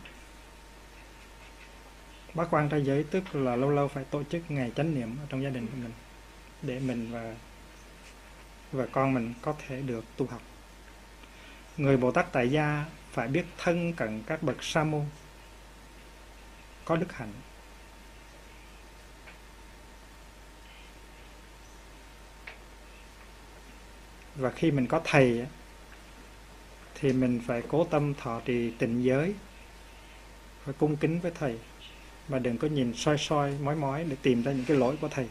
Bát 2.34 2.48
quan 2.50 2.68
trai 2.68 2.84
giới 2.84 3.04
tức 3.04 3.34
là 3.34 3.56
lâu 3.56 3.70
lâu 3.70 3.88
phải 3.88 4.04
tổ 4.04 4.22
chức 4.22 4.50
ngày 4.50 4.72
chánh 4.76 4.94
niệm 4.94 5.16
ở 5.20 5.26
trong 5.28 5.42
gia 5.42 5.50
đình 5.50 5.66
của 5.66 5.76
mình, 5.82 5.92
để 6.62 6.80
mình 6.80 7.12
và 7.12 7.34
và 8.72 8.86
con 8.92 9.14
mình 9.14 9.34
có 9.42 9.54
thể 9.66 9.80
được 9.80 10.04
tu 10.16 10.26
học. 10.26 10.42
Người 11.76 11.96
Bồ 11.96 12.12
Tát 12.12 12.32
tại 12.32 12.50
gia 12.50 12.84
phải 13.12 13.28
biết 13.28 13.44
thân 13.58 13.92
cận 13.92 14.22
các 14.26 14.42
bậc 14.42 14.62
sa 14.62 14.84
môn 14.84 15.04
có 16.84 16.96
đức 16.96 17.12
hạnh 17.12 17.32
và 24.42 24.50
khi 24.50 24.70
mình 24.70 24.86
có 24.86 25.00
thầy 25.04 25.46
thì 26.94 27.12
mình 27.12 27.40
phải 27.46 27.62
cố 27.68 27.84
tâm 27.84 28.14
thọ 28.14 28.40
trì 28.44 28.70
tịnh 28.70 29.04
giới 29.04 29.34
phải 30.64 30.74
cung 30.78 30.96
kính 30.96 31.20
với 31.20 31.32
thầy. 31.34 31.58
Mà 32.28 32.38
đừng 32.38 32.58
có 32.58 32.68
nhìn 32.68 32.94
soi 32.94 33.18
soi 33.18 33.54
mói 33.62 33.76
mói 33.76 34.04
để 34.04 34.16
tìm 34.22 34.42
ra 34.42 34.52
những 34.52 34.64
cái 34.64 34.76
lỗi 34.76 34.96
của 35.00 35.08
thầy. 35.08 35.26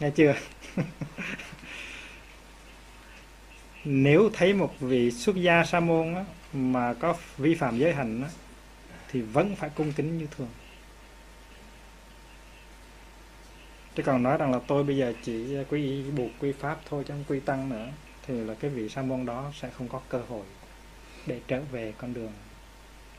Nghe 0.00 0.10
chưa? 0.10 0.34
Nếu 3.84 4.30
thấy 4.32 4.54
một 4.54 4.74
vị 4.80 5.10
xuất 5.10 5.36
gia 5.36 5.64
sa 5.64 5.80
môn 5.80 6.14
á, 6.14 6.24
mà 6.52 6.94
có 6.94 7.16
vi 7.38 7.54
phạm 7.54 7.78
giới 7.78 7.94
hạnh 7.94 8.22
á, 8.22 8.28
thì 9.08 9.20
vẫn 9.20 9.56
phải 9.56 9.70
cung 9.70 9.92
kính 9.92 10.18
như 10.18 10.26
thường. 10.36 10.48
Chứ 13.94 14.02
còn 14.02 14.22
nói 14.22 14.38
rằng 14.38 14.52
là 14.52 14.60
tôi 14.66 14.84
bây 14.84 14.96
giờ 14.96 15.12
chỉ 15.22 15.56
quy 15.70 15.82
y 15.82 16.10
buộc 16.10 16.30
quy 16.40 16.52
pháp 16.52 16.80
thôi 16.88 17.04
chứ 17.08 17.14
không 17.14 17.24
quy 17.28 17.40
tăng 17.40 17.68
nữa 17.68 17.88
thì 18.26 18.34
là 18.34 18.54
cái 18.54 18.70
vị 18.70 18.88
sa 18.88 19.02
môn 19.02 19.26
đó 19.26 19.52
sẽ 19.54 19.70
không 19.70 19.88
có 19.88 20.00
cơ 20.08 20.22
hội 20.28 20.44
để 21.26 21.40
trở 21.46 21.60
về 21.60 21.94
con 21.98 22.14
đường 22.14 22.32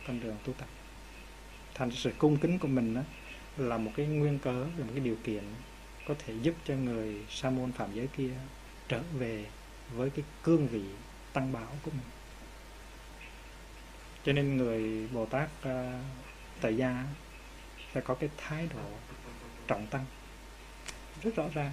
con 0.07 0.19
đường 0.19 0.38
tu 0.45 0.53
tập. 0.53 0.67
Thành 1.74 1.91
sự 1.91 2.11
cung 2.17 2.38
kính 2.38 2.59
của 2.59 2.67
mình 2.67 2.95
đó 2.95 3.01
là 3.57 3.78
một 3.78 3.91
cái 3.95 4.05
nguyên 4.05 4.39
cớ 4.39 4.53
là 4.53 4.86
một 4.86 4.91
cái 4.93 4.99
điều 4.99 5.15
kiện 5.24 5.43
có 6.07 6.13
thể 6.19 6.34
giúp 6.41 6.55
cho 6.65 6.74
người 6.76 7.15
sa 7.30 7.49
môn 7.49 7.71
phạm 7.71 7.93
giới 7.93 8.07
kia 8.07 8.32
trở 8.88 9.01
về 9.13 9.45
với 9.93 10.09
cái 10.09 10.26
cương 10.43 10.67
vị 10.67 10.84
tăng 11.34 11.51
bảo 11.51 11.67
của 11.84 11.91
mình. 11.91 12.09
Cho 14.26 14.34
nên 14.34 14.57
người 14.57 15.07
bồ 15.07 15.26
tát 15.26 15.49
uh, 15.67 15.74
tại 16.61 16.78
gia 16.78 17.03
sẽ 17.93 18.01
có 18.01 18.15
cái 18.15 18.30
thái 18.38 18.67
độ 18.74 18.89
trọng 19.67 19.88
tăng 19.88 20.05
rất 21.24 21.36
rõ 21.36 21.43
ràng. 21.53 21.71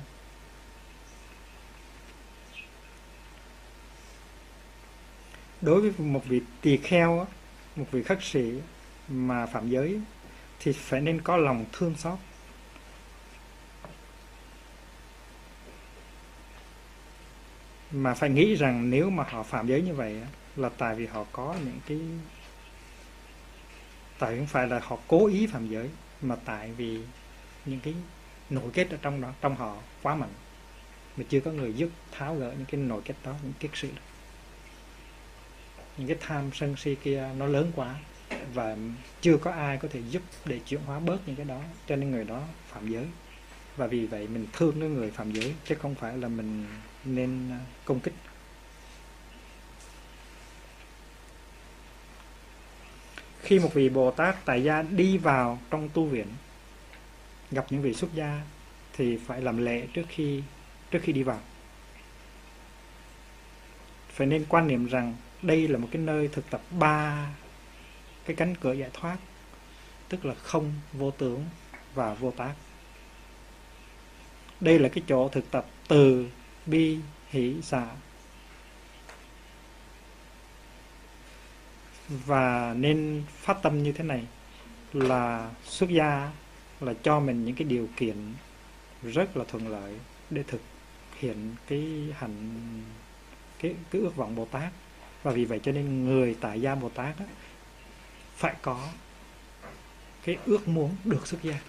Đối 5.60 5.80
với 5.80 5.92
một 6.06 6.24
vị 6.24 6.40
tỳ 6.60 6.76
kheo 6.76 7.26
một 7.76 7.86
vị 7.90 8.02
khất 8.02 8.18
sĩ 8.22 8.60
mà 9.08 9.46
phạm 9.46 9.70
giới 9.70 10.00
thì 10.60 10.72
phải 10.72 11.00
nên 11.00 11.20
có 11.20 11.36
lòng 11.36 11.64
thương 11.72 11.94
xót. 11.96 12.18
Mà 17.90 18.14
phải 18.14 18.30
nghĩ 18.30 18.54
rằng 18.54 18.90
nếu 18.90 19.10
mà 19.10 19.24
họ 19.28 19.42
phạm 19.42 19.66
giới 19.66 19.82
như 19.82 19.94
vậy 19.94 20.16
là 20.56 20.68
tại 20.68 20.94
vì 20.94 21.06
họ 21.06 21.24
có 21.32 21.56
những 21.64 21.80
cái, 21.86 21.98
tại 24.18 24.36
không 24.36 24.46
phải 24.46 24.66
là 24.66 24.80
họ 24.82 24.98
cố 25.08 25.26
ý 25.26 25.46
phạm 25.46 25.68
giới, 25.68 25.90
mà 26.22 26.36
tại 26.44 26.72
vì 26.72 27.00
những 27.64 27.80
cái 27.80 27.94
nội 28.50 28.70
kết 28.72 28.90
ở 28.90 28.98
trong 29.02 29.20
đó, 29.20 29.32
trong 29.40 29.56
họ, 29.56 29.76
quá 30.02 30.14
mạnh. 30.14 30.32
Mà 31.16 31.24
chưa 31.28 31.40
có 31.40 31.50
người 31.50 31.72
giúp 31.72 31.88
tháo 32.12 32.34
gỡ 32.34 32.52
những 32.58 32.66
cái 32.66 32.80
nội 32.80 33.02
kết 33.04 33.14
đó, 33.24 33.34
những 33.42 33.52
kiết 33.60 33.70
sự 33.74 33.88
đó. 33.96 34.02
những 35.96 36.08
cái 36.08 36.16
tham 36.20 36.50
sân 36.54 36.76
si 36.76 36.94
kia 36.94 37.28
nó 37.36 37.46
lớn 37.46 37.72
quá 37.76 37.94
và 38.54 38.76
chưa 39.20 39.36
có 39.36 39.50
ai 39.50 39.76
có 39.76 39.88
thể 39.92 40.00
giúp 40.10 40.22
để 40.44 40.58
chuyển 40.58 40.80
hóa 40.80 41.00
bớt 41.00 41.18
những 41.26 41.36
cái 41.36 41.46
đó, 41.46 41.60
cho 41.86 41.96
nên 41.96 42.10
người 42.10 42.24
đó 42.24 42.42
phạm 42.68 42.90
giới. 42.90 43.06
Và 43.76 43.86
vì 43.86 44.06
vậy 44.06 44.28
mình 44.28 44.46
thương 44.52 44.80
cái 44.80 44.88
người 44.88 45.10
phạm 45.10 45.32
giới, 45.32 45.54
chứ 45.64 45.74
không 45.74 45.94
phải 45.94 46.18
là 46.18 46.28
mình 46.28 46.66
nên 47.04 47.50
à, 47.50 47.60
công 47.84 48.00
kích. 48.00 48.14
Khi 53.42 53.58
một 53.58 53.74
vị 53.74 53.88
Bồ 53.88 54.10
Tát 54.10 54.44
tại 54.44 54.64
gia 54.64 54.82
đi 54.82 55.18
vào 55.18 55.58
trong 55.70 55.88
tu 55.88 56.04
viện 56.04 56.26
gặp 57.50 57.66
những 57.70 57.82
vị 57.82 57.94
xuất 57.94 58.14
gia 58.14 58.42
thì 58.92 59.16
phải 59.26 59.40
làm 59.40 59.56
lễ 59.56 59.86
trước 59.92 60.04
khi 60.08 60.42
trước 60.90 60.98
khi 61.02 61.12
đi 61.12 61.22
vào. 61.22 61.40
Phải 64.08 64.26
nên 64.26 64.44
quan 64.48 64.68
niệm 64.68 64.86
rằng 64.86 65.16
đây 65.42 65.68
là 65.68 65.78
một 65.78 65.88
cái 65.92 66.02
nơi 66.02 66.28
thực 66.28 66.50
tập 66.50 66.60
ba 66.70 67.30
cái 68.24 68.36
cánh 68.36 68.54
cửa 68.60 68.72
giải 68.72 68.90
thoát, 68.92 69.16
tức 70.08 70.24
là 70.24 70.34
không, 70.34 70.72
vô 70.92 71.10
tướng 71.10 71.44
và 71.94 72.14
vô 72.14 72.30
tác. 72.30 72.54
Đây 74.60 74.78
là 74.78 74.88
cái 74.88 75.04
chỗ 75.06 75.28
thực 75.28 75.50
tập 75.50 75.66
từ 75.88 76.30
bi, 76.66 76.98
hỷ 77.28 77.62
xả 77.62 77.86
và 82.08 82.74
nên 82.74 83.22
phát 83.28 83.62
tâm 83.62 83.82
như 83.82 83.92
thế 83.92 84.04
này 84.04 84.26
là 84.92 85.50
xuất 85.64 85.90
gia 85.90 86.30
là 86.80 86.94
cho 87.02 87.20
mình 87.20 87.44
những 87.44 87.54
cái 87.54 87.64
điều 87.64 87.88
kiện 87.96 88.34
rất 89.02 89.36
là 89.36 89.44
thuận 89.48 89.68
lợi 89.68 89.94
để 90.30 90.42
thực 90.42 90.60
hiện 91.18 91.54
cái 91.68 92.14
hạnh 92.18 92.60
cái 93.58 93.74
cái 93.90 94.02
ước 94.02 94.16
vọng 94.16 94.34
Bồ 94.34 94.44
Tát. 94.44 94.72
Và 95.22 95.30
vì 95.32 95.44
vậy 95.44 95.60
cho 95.62 95.72
nên 95.72 96.04
người 96.04 96.36
tại 96.40 96.60
gia 96.60 96.74
Bồ 96.74 96.88
Tát 96.88 97.18
á, 97.18 97.24
phải 98.36 98.54
có 98.62 98.88
cái 100.24 100.38
ước 100.46 100.68
muốn 100.68 100.96
được 101.04 101.26
xuất 101.26 101.42
gia. 101.42 101.60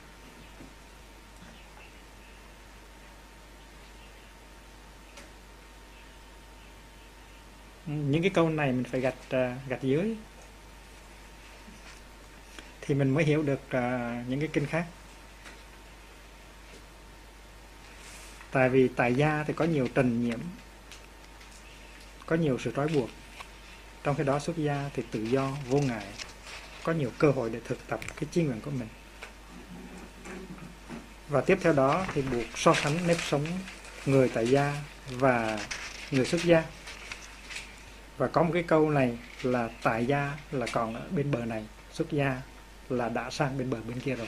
Những 7.85 8.21
cái 8.21 8.31
câu 8.33 8.49
này 8.49 8.71
mình 8.71 8.83
phải 8.83 9.01
gạch 9.01 9.15
à, 9.29 9.57
gạch 9.67 9.81
dưới 9.81 10.15
thì 12.81 12.95
mình 12.95 13.09
mới 13.09 13.23
hiểu 13.23 13.43
được 13.43 13.69
à, 13.69 14.23
những 14.27 14.39
cái 14.39 14.49
kinh 14.53 14.65
khác. 14.65 14.85
Tại 18.51 18.69
vì 18.69 18.87
tại 18.87 19.13
gia 19.13 19.43
thì 19.47 19.53
có 19.53 19.65
nhiều 19.65 19.87
trần 19.95 20.25
nhiễm, 20.25 20.39
có 22.25 22.35
nhiều 22.35 22.57
sự 22.59 22.71
trói 22.75 22.87
buộc. 22.87 23.09
Trong 24.03 24.15
khi 24.15 24.23
đó, 24.23 24.39
xuất 24.39 24.57
gia 24.57 24.89
thì 24.93 25.03
tự 25.11 25.23
do, 25.23 25.51
vô 25.69 25.77
ngại, 25.77 26.05
có 26.83 26.93
nhiều 26.93 27.11
cơ 27.17 27.31
hội 27.31 27.49
để 27.49 27.59
thực 27.67 27.87
tập 27.87 27.99
cái 28.15 28.29
chí 28.31 28.43
nguyện 28.43 28.61
của 28.61 28.71
mình. 28.71 28.87
Và 31.29 31.41
tiếp 31.41 31.57
theo 31.61 31.73
đó 31.73 32.05
thì 32.13 32.21
buộc 32.21 32.45
so 32.55 32.73
sánh 32.73 33.07
nếp 33.07 33.17
sống 33.21 33.45
người 34.05 34.29
tại 34.33 34.47
gia 34.47 34.75
và 35.09 35.59
người 36.11 36.25
xuất 36.25 36.43
gia. 36.43 36.63
Và 38.17 38.27
có 38.27 38.43
một 38.43 38.51
cái 38.53 38.63
câu 38.63 38.89
này 38.89 39.17
là 39.43 39.69
tại 39.83 40.05
gia 40.05 40.37
là 40.51 40.65
còn 40.71 40.95
ở 40.95 41.01
bên 41.11 41.31
bờ 41.31 41.45
này, 41.45 41.65
xuất 41.93 42.11
gia 42.11 42.41
là 42.89 43.09
đã 43.09 43.29
sang 43.29 43.57
bên 43.57 43.69
bờ 43.69 43.77
bên 43.87 43.99
kia 43.99 44.15
rồi. 44.15 44.27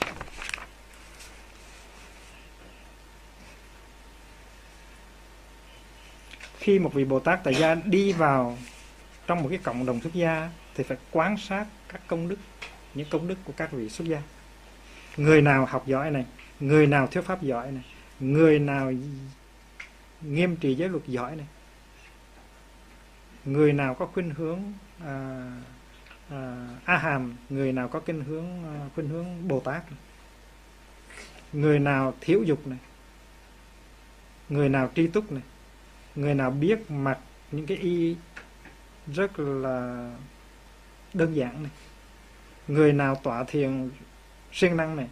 Khi 6.63 6.79
một 6.79 6.93
vị 6.93 7.05
Bồ 7.05 7.19
Tát 7.19 7.43
tại 7.43 7.55
gia 7.55 7.75
đi 7.75 8.13
vào 8.13 8.57
trong 9.27 9.43
một 9.43 9.49
cái 9.49 9.59
cộng 9.63 9.85
đồng 9.85 10.01
xuất 10.01 10.13
gia 10.13 10.49
thì 10.75 10.83
phải 10.83 10.97
quan 11.11 11.37
sát 11.37 11.65
các 11.89 12.01
công 12.07 12.27
đức 12.27 12.37
những 12.93 13.07
công 13.09 13.27
đức 13.27 13.35
của 13.45 13.53
các 13.57 13.71
vị 13.71 13.89
xuất 13.89 14.07
gia. 14.07 14.21
Người 15.17 15.41
nào 15.41 15.65
học 15.65 15.87
giỏi 15.87 16.11
này 16.11 16.25
người 16.59 16.87
nào 16.87 17.07
thuyết 17.07 17.21
pháp 17.21 17.41
giỏi 17.41 17.71
này 17.71 17.83
người 18.19 18.59
nào 18.59 18.93
nghiêm 20.21 20.55
trì 20.55 20.75
giới 20.75 20.89
luật 20.89 21.03
giỏi 21.07 21.35
này 21.35 21.45
người 23.45 23.73
nào 23.73 23.95
có 23.95 24.05
khuynh 24.05 24.29
hướng 24.29 24.59
à, 25.05 25.45
à, 26.29 26.67
a 26.85 26.97
hàm 26.97 27.35
người 27.49 27.71
nào 27.71 27.87
có 27.87 27.99
khuynh 27.99 28.23
hướng 28.23 28.63
à, 28.63 28.89
khuynh 28.95 29.09
hướng 29.09 29.47
bồ 29.47 29.59
tát 29.59 29.83
người 31.53 31.79
nào 31.79 32.13
thiếu 32.21 32.43
dục 32.43 32.67
này 32.67 32.79
người 34.49 34.69
nào 34.69 34.91
tri 34.95 35.07
túc 35.07 35.31
này 35.31 35.43
người 36.15 36.35
nào 36.35 36.51
biết 36.51 36.91
mặc 36.91 37.19
những 37.51 37.65
cái 37.65 37.77
y 37.77 38.15
rất 39.07 39.39
là 39.39 40.09
đơn 41.13 41.35
giản 41.35 41.63
này. 41.63 41.71
Người 42.67 42.93
nào 42.93 43.15
tọa 43.15 43.43
thiền 43.43 43.89
siêng 44.51 44.77
năng 44.77 44.95
này. 44.95 45.07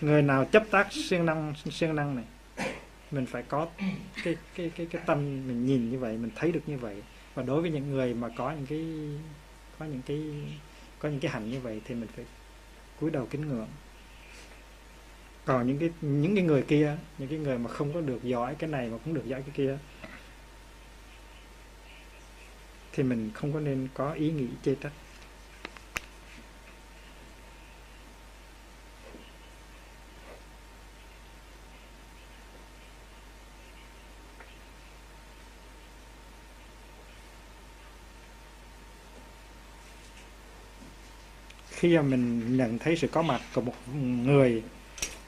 Người 0.00 0.22
nào 0.22 0.44
chấp 0.44 0.64
tác 0.70 0.92
siêng 0.92 1.26
năng 1.26 1.54
siêng 1.70 1.96
năng 1.96 2.16
này. 2.16 2.24
Mình 3.10 3.26
phải 3.26 3.42
có 3.42 3.68
cái 4.24 4.36
cái 4.56 4.70
cái 4.76 4.86
cái 4.86 5.02
tâm 5.06 5.18
mình 5.18 5.66
nhìn 5.66 5.90
như 5.90 5.98
vậy, 5.98 6.16
mình 6.16 6.30
thấy 6.34 6.52
được 6.52 6.62
như 6.66 6.78
vậy. 6.78 7.02
Và 7.34 7.42
đối 7.42 7.62
với 7.62 7.70
những 7.70 7.90
người 7.90 8.14
mà 8.14 8.28
có 8.36 8.50
những 8.50 8.66
cái, 8.66 8.86
có 9.78 9.86
những 9.86 10.02
cái, 10.06 10.22
có 10.98 11.08
những 11.08 11.20
cái 11.20 11.30
hạnh 11.30 11.50
như 11.50 11.60
vậy 11.60 11.80
thì 11.84 11.94
mình 11.94 12.08
phải 12.16 12.24
cúi 13.00 13.10
đầu 13.10 13.26
kính 13.30 13.48
ngưỡng 13.48 13.68
còn 15.44 15.66
những 15.66 15.78
cái 15.78 15.90
những 16.00 16.34
cái 16.34 16.44
người 16.44 16.62
kia, 16.62 16.96
những 17.18 17.28
cái 17.28 17.38
người 17.38 17.58
mà 17.58 17.70
không 17.70 17.92
có 17.94 18.00
được 18.00 18.22
giỏi 18.22 18.54
cái 18.54 18.70
này 18.70 18.88
mà 18.88 18.98
cũng 19.04 19.14
được 19.14 19.26
giỏi 19.26 19.42
cái 19.42 19.50
kia, 19.54 19.78
thì 22.92 23.02
mình 23.02 23.30
không 23.34 23.52
có 23.52 23.60
nên 23.60 23.88
có 23.94 24.12
ý 24.12 24.30
nghĩ 24.30 24.46
chê 24.62 24.74
trách. 24.74 24.92
Khi 41.70 41.96
mà 41.96 42.02
mình 42.02 42.56
nhận 42.56 42.78
thấy 42.78 42.96
sự 42.96 43.08
có 43.08 43.22
mặt 43.22 43.40
của 43.54 43.60
một 43.60 43.74
người 44.24 44.62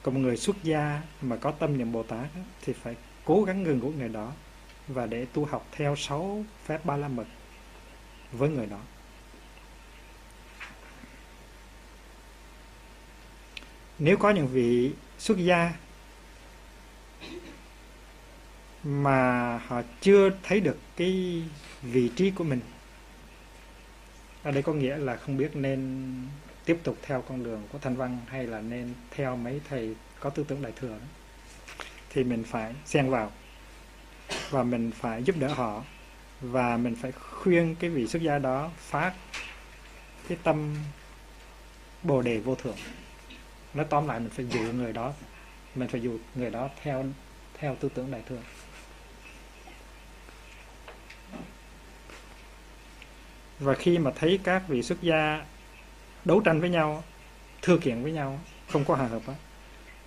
còn 0.05 0.13
một 0.13 0.19
người 0.19 0.37
xuất 0.37 0.63
gia 0.63 1.01
mà 1.21 1.35
có 1.35 1.51
tâm 1.51 1.77
niệm 1.77 1.91
Bồ 1.91 2.03
Tát 2.03 2.27
thì 2.61 2.73
phải 2.73 2.95
cố 3.25 3.43
gắng 3.43 3.63
gần 3.63 3.79
gũi 3.79 3.93
người 3.93 4.09
đó 4.09 4.33
và 4.87 5.05
để 5.05 5.25
tu 5.33 5.45
học 5.45 5.67
theo 5.71 5.95
sáu 5.95 6.45
phép 6.65 6.85
ba 6.85 6.97
la 6.97 7.07
mật 7.07 7.25
với 8.31 8.49
người 8.49 8.65
đó. 8.65 8.79
Nếu 13.99 14.17
có 14.17 14.29
những 14.29 14.47
vị 14.47 14.91
xuất 15.17 15.37
gia 15.37 15.73
mà 18.83 19.57
họ 19.57 19.81
chưa 20.01 20.29
thấy 20.43 20.59
được 20.59 20.77
cái 20.95 21.43
vị 21.81 22.11
trí 22.15 22.31
của 22.31 22.43
mình, 22.43 22.59
ở 24.43 24.51
đây 24.51 24.63
có 24.63 24.73
nghĩa 24.73 24.97
là 24.97 25.17
không 25.17 25.37
biết 25.37 25.55
nên 25.55 26.15
tiếp 26.65 26.79
tục 26.83 26.97
theo 27.01 27.21
con 27.21 27.43
đường 27.43 27.63
của 27.71 27.79
thanh 27.79 27.95
văn 27.95 28.19
hay 28.27 28.47
là 28.47 28.61
nên 28.61 28.93
theo 29.11 29.35
mấy 29.35 29.61
thầy 29.69 29.95
có 30.19 30.29
tư 30.29 30.45
tưởng 30.47 30.61
đại 30.61 30.71
thừa 30.75 30.89
đó. 30.89 31.05
thì 32.09 32.23
mình 32.23 32.43
phải 32.43 32.75
xen 32.85 33.09
vào 33.09 33.31
và 34.49 34.63
mình 34.63 34.91
phải 34.91 35.23
giúp 35.23 35.35
đỡ 35.39 35.47
họ 35.47 35.83
và 36.41 36.77
mình 36.77 36.95
phải 36.95 37.11
khuyên 37.11 37.75
cái 37.79 37.89
vị 37.89 38.07
xuất 38.07 38.21
gia 38.21 38.39
đó 38.39 38.71
phát 38.77 39.13
cái 40.27 40.37
tâm 40.43 40.75
bồ 42.03 42.21
đề 42.21 42.39
vô 42.39 42.55
thượng 42.55 42.77
nói 43.73 43.85
tóm 43.89 44.07
lại, 44.07 44.19
mình 44.19 44.29
phải 44.29 44.45
dụ 44.47 44.59
người 44.59 44.93
đó, 44.93 45.13
mình 45.75 45.87
phải 45.87 46.01
dụ 46.01 46.17
người 46.35 46.49
đó 46.49 46.69
theo 46.83 47.05
theo 47.59 47.75
tư 47.75 47.89
tưởng 47.93 48.11
đại 48.11 48.21
thừa 48.29 48.41
và 53.59 53.73
khi 53.73 53.97
mà 53.97 54.11
thấy 54.15 54.39
các 54.43 54.63
vị 54.67 54.83
xuất 54.83 55.01
gia 55.01 55.45
đấu 56.25 56.39
tranh 56.39 56.61
với 56.61 56.69
nhau, 56.69 57.03
thưa 57.61 57.77
kiện 57.77 58.03
với 58.03 58.11
nhau, 58.11 58.39
không 58.69 58.85
có 58.85 58.95
hòa 58.95 59.07
hợp 59.07 59.21
á, 59.27 59.33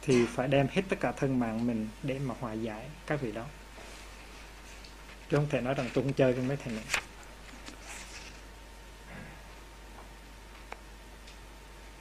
thì 0.03 0.27
phải 0.27 0.49
đem 0.49 0.67
hết 0.71 0.83
tất 0.89 0.97
cả 1.01 1.13
thân 1.13 1.39
mạng 1.39 1.67
mình 1.67 1.89
để 2.03 2.19
mà 2.19 2.35
hòa 2.41 2.53
giải 2.53 2.85
các 3.07 3.21
vị 3.21 3.33
đó. 3.33 3.45
Chứ 5.31 5.37
không 5.37 5.49
thể 5.51 5.61
nói 5.61 5.75
rằng 5.75 5.91
tôi 5.95 6.05
không 6.05 6.13
chơi 6.13 6.33
với 6.33 6.45
mấy 6.45 6.57
thầy 6.57 6.75
này. 6.75 6.85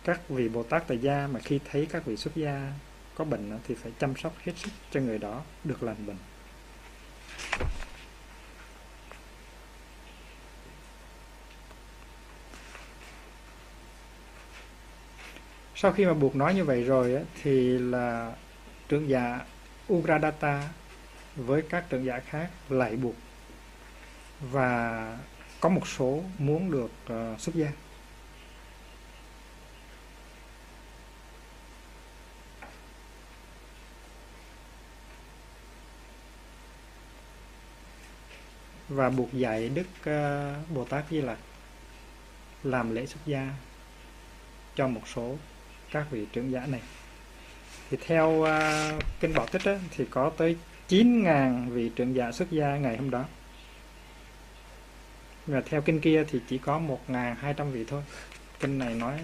Các 0.04 0.30
vị 0.30 0.50
Bồ 0.50 0.64
Tát 0.64 0.88
tại 0.88 0.98
gia 0.98 1.28
mà 1.28 1.40
khi 1.40 1.60
thấy 1.72 1.88
các 1.92 2.06
vị 2.06 2.18
xuất 2.18 2.36
gia 2.36 2.72
có 3.16 3.26
bệnh 3.26 3.60
thì 3.68 3.76
phải 3.76 3.92
chăm 4.00 4.16
sóc 4.16 4.34
hết 4.46 4.54
sức 4.56 4.72
cho 4.92 5.00
người 5.00 5.18
đó 5.18 5.44
được 5.64 5.84
lành 5.84 6.06
bệnh. 6.06 6.18
sau 15.80 15.92
khi 15.92 16.06
mà 16.06 16.14
buộc 16.14 16.36
nói 16.36 16.56
như 16.56 16.64
vậy 16.64 16.84
rồi 16.84 17.16
á, 17.16 17.22
thì 17.42 17.78
là 17.78 18.36
trưởng 18.90 19.10
giả 19.10 19.40
Ugradata 19.94 20.70
với 21.36 21.62
các 21.62 21.86
trưởng 21.90 22.06
giả 22.06 22.20
khác 22.20 22.50
lại 22.70 22.96
buộc. 22.96 23.16
Và 24.42 25.18
có 25.60 25.70
một 25.70 25.88
số 25.88 26.24
muốn 26.38 26.72
được 26.72 26.92
uh, 27.14 27.40
xuất 27.40 27.56
gia. 27.56 27.72
Và 38.90 39.10
buộc 39.10 39.34
dạy 39.34 39.70
Đức 39.70 39.88
uh, 40.00 40.70
Bồ 40.70 40.86
Tát 40.86 41.06
Di 41.10 41.22
Lặc 41.22 41.38
làm 42.64 42.96
lễ 42.96 43.06
xuất 43.06 43.20
gia 43.26 43.50
cho 44.76 44.88
một 44.88 45.08
số 45.08 45.36
các 45.92 46.06
vị 46.12 46.26
trưởng 46.34 46.52
giả 46.52 46.66
này. 46.66 46.82
Thì 47.90 47.98
theo 48.06 48.30
uh, 48.30 49.04
kinh 49.20 49.34
Bảo 49.34 49.48
Tích 49.48 49.62
á, 49.66 49.80
thì 49.98 50.06
có 50.10 50.32
tới 50.38 50.58
9.000 50.90 51.70
vị 51.70 51.92
trưởng 51.96 52.16
giả 52.16 52.32
xuất 52.32 52.52
gia 52.52 52.78
ngày 52.78 52.98
hôm 52.98 53.10
đó. 53.10 53.26
Và 55.48 55.62
theo 55.62 55.82
kinh 55.82 56.00
kia 56.00 56.24
thì 56.30 56.40
chỉ 56.48 56.58
có 56.58 56.82
1.200 57.08 57.72
vị 57.72 57.86
thôi. 57.88 58.04
Kinh 58.60 58.80
này 58.80 58.96
nói 58.96 59.20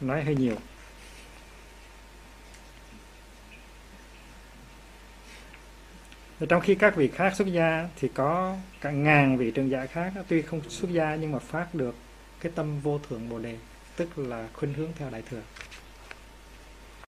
nói 0.00 0.24
hơi 0.24 0.34
nhiều. 0.34 0.56
Trong 6.48 6.60
khi 6.60 6.74
các 6.74 6.96
vị 6.96 7.08
khác 7.08 7.36
xuất 7.36 7.48
gia 7.48 7.88
thì 7.96 8.08
có 8.08 8.56
cả 8.80 8.90
ngàn 8.90 9.36
vị 9.36 9.50
trưởng 9.50 9.70
giả 9.70 9.86
khác 9.86 10.12
tuy 10.28 10.42
không 10.42 10.60
xuất 10.68 10.90
gia 10.90 11.14
nhưng 11.14 11.32
mà 11.32 11.38
phát 11.38 11.74
được 11.74 11.94
cái 12.40 12.52
tâm 12.54 12.80
vô 12.80 12.98
thượng 12.98 13.28
bồ 13.28 13.38
đề 13.38 13.56
tức 13.96 14.18
là 14.18 14.48
khuynh 14.52 14.74
hướng 14.74 14.90
theo 14.98 15.10
đại 15.10 15.22
thừa. 15.30 15.42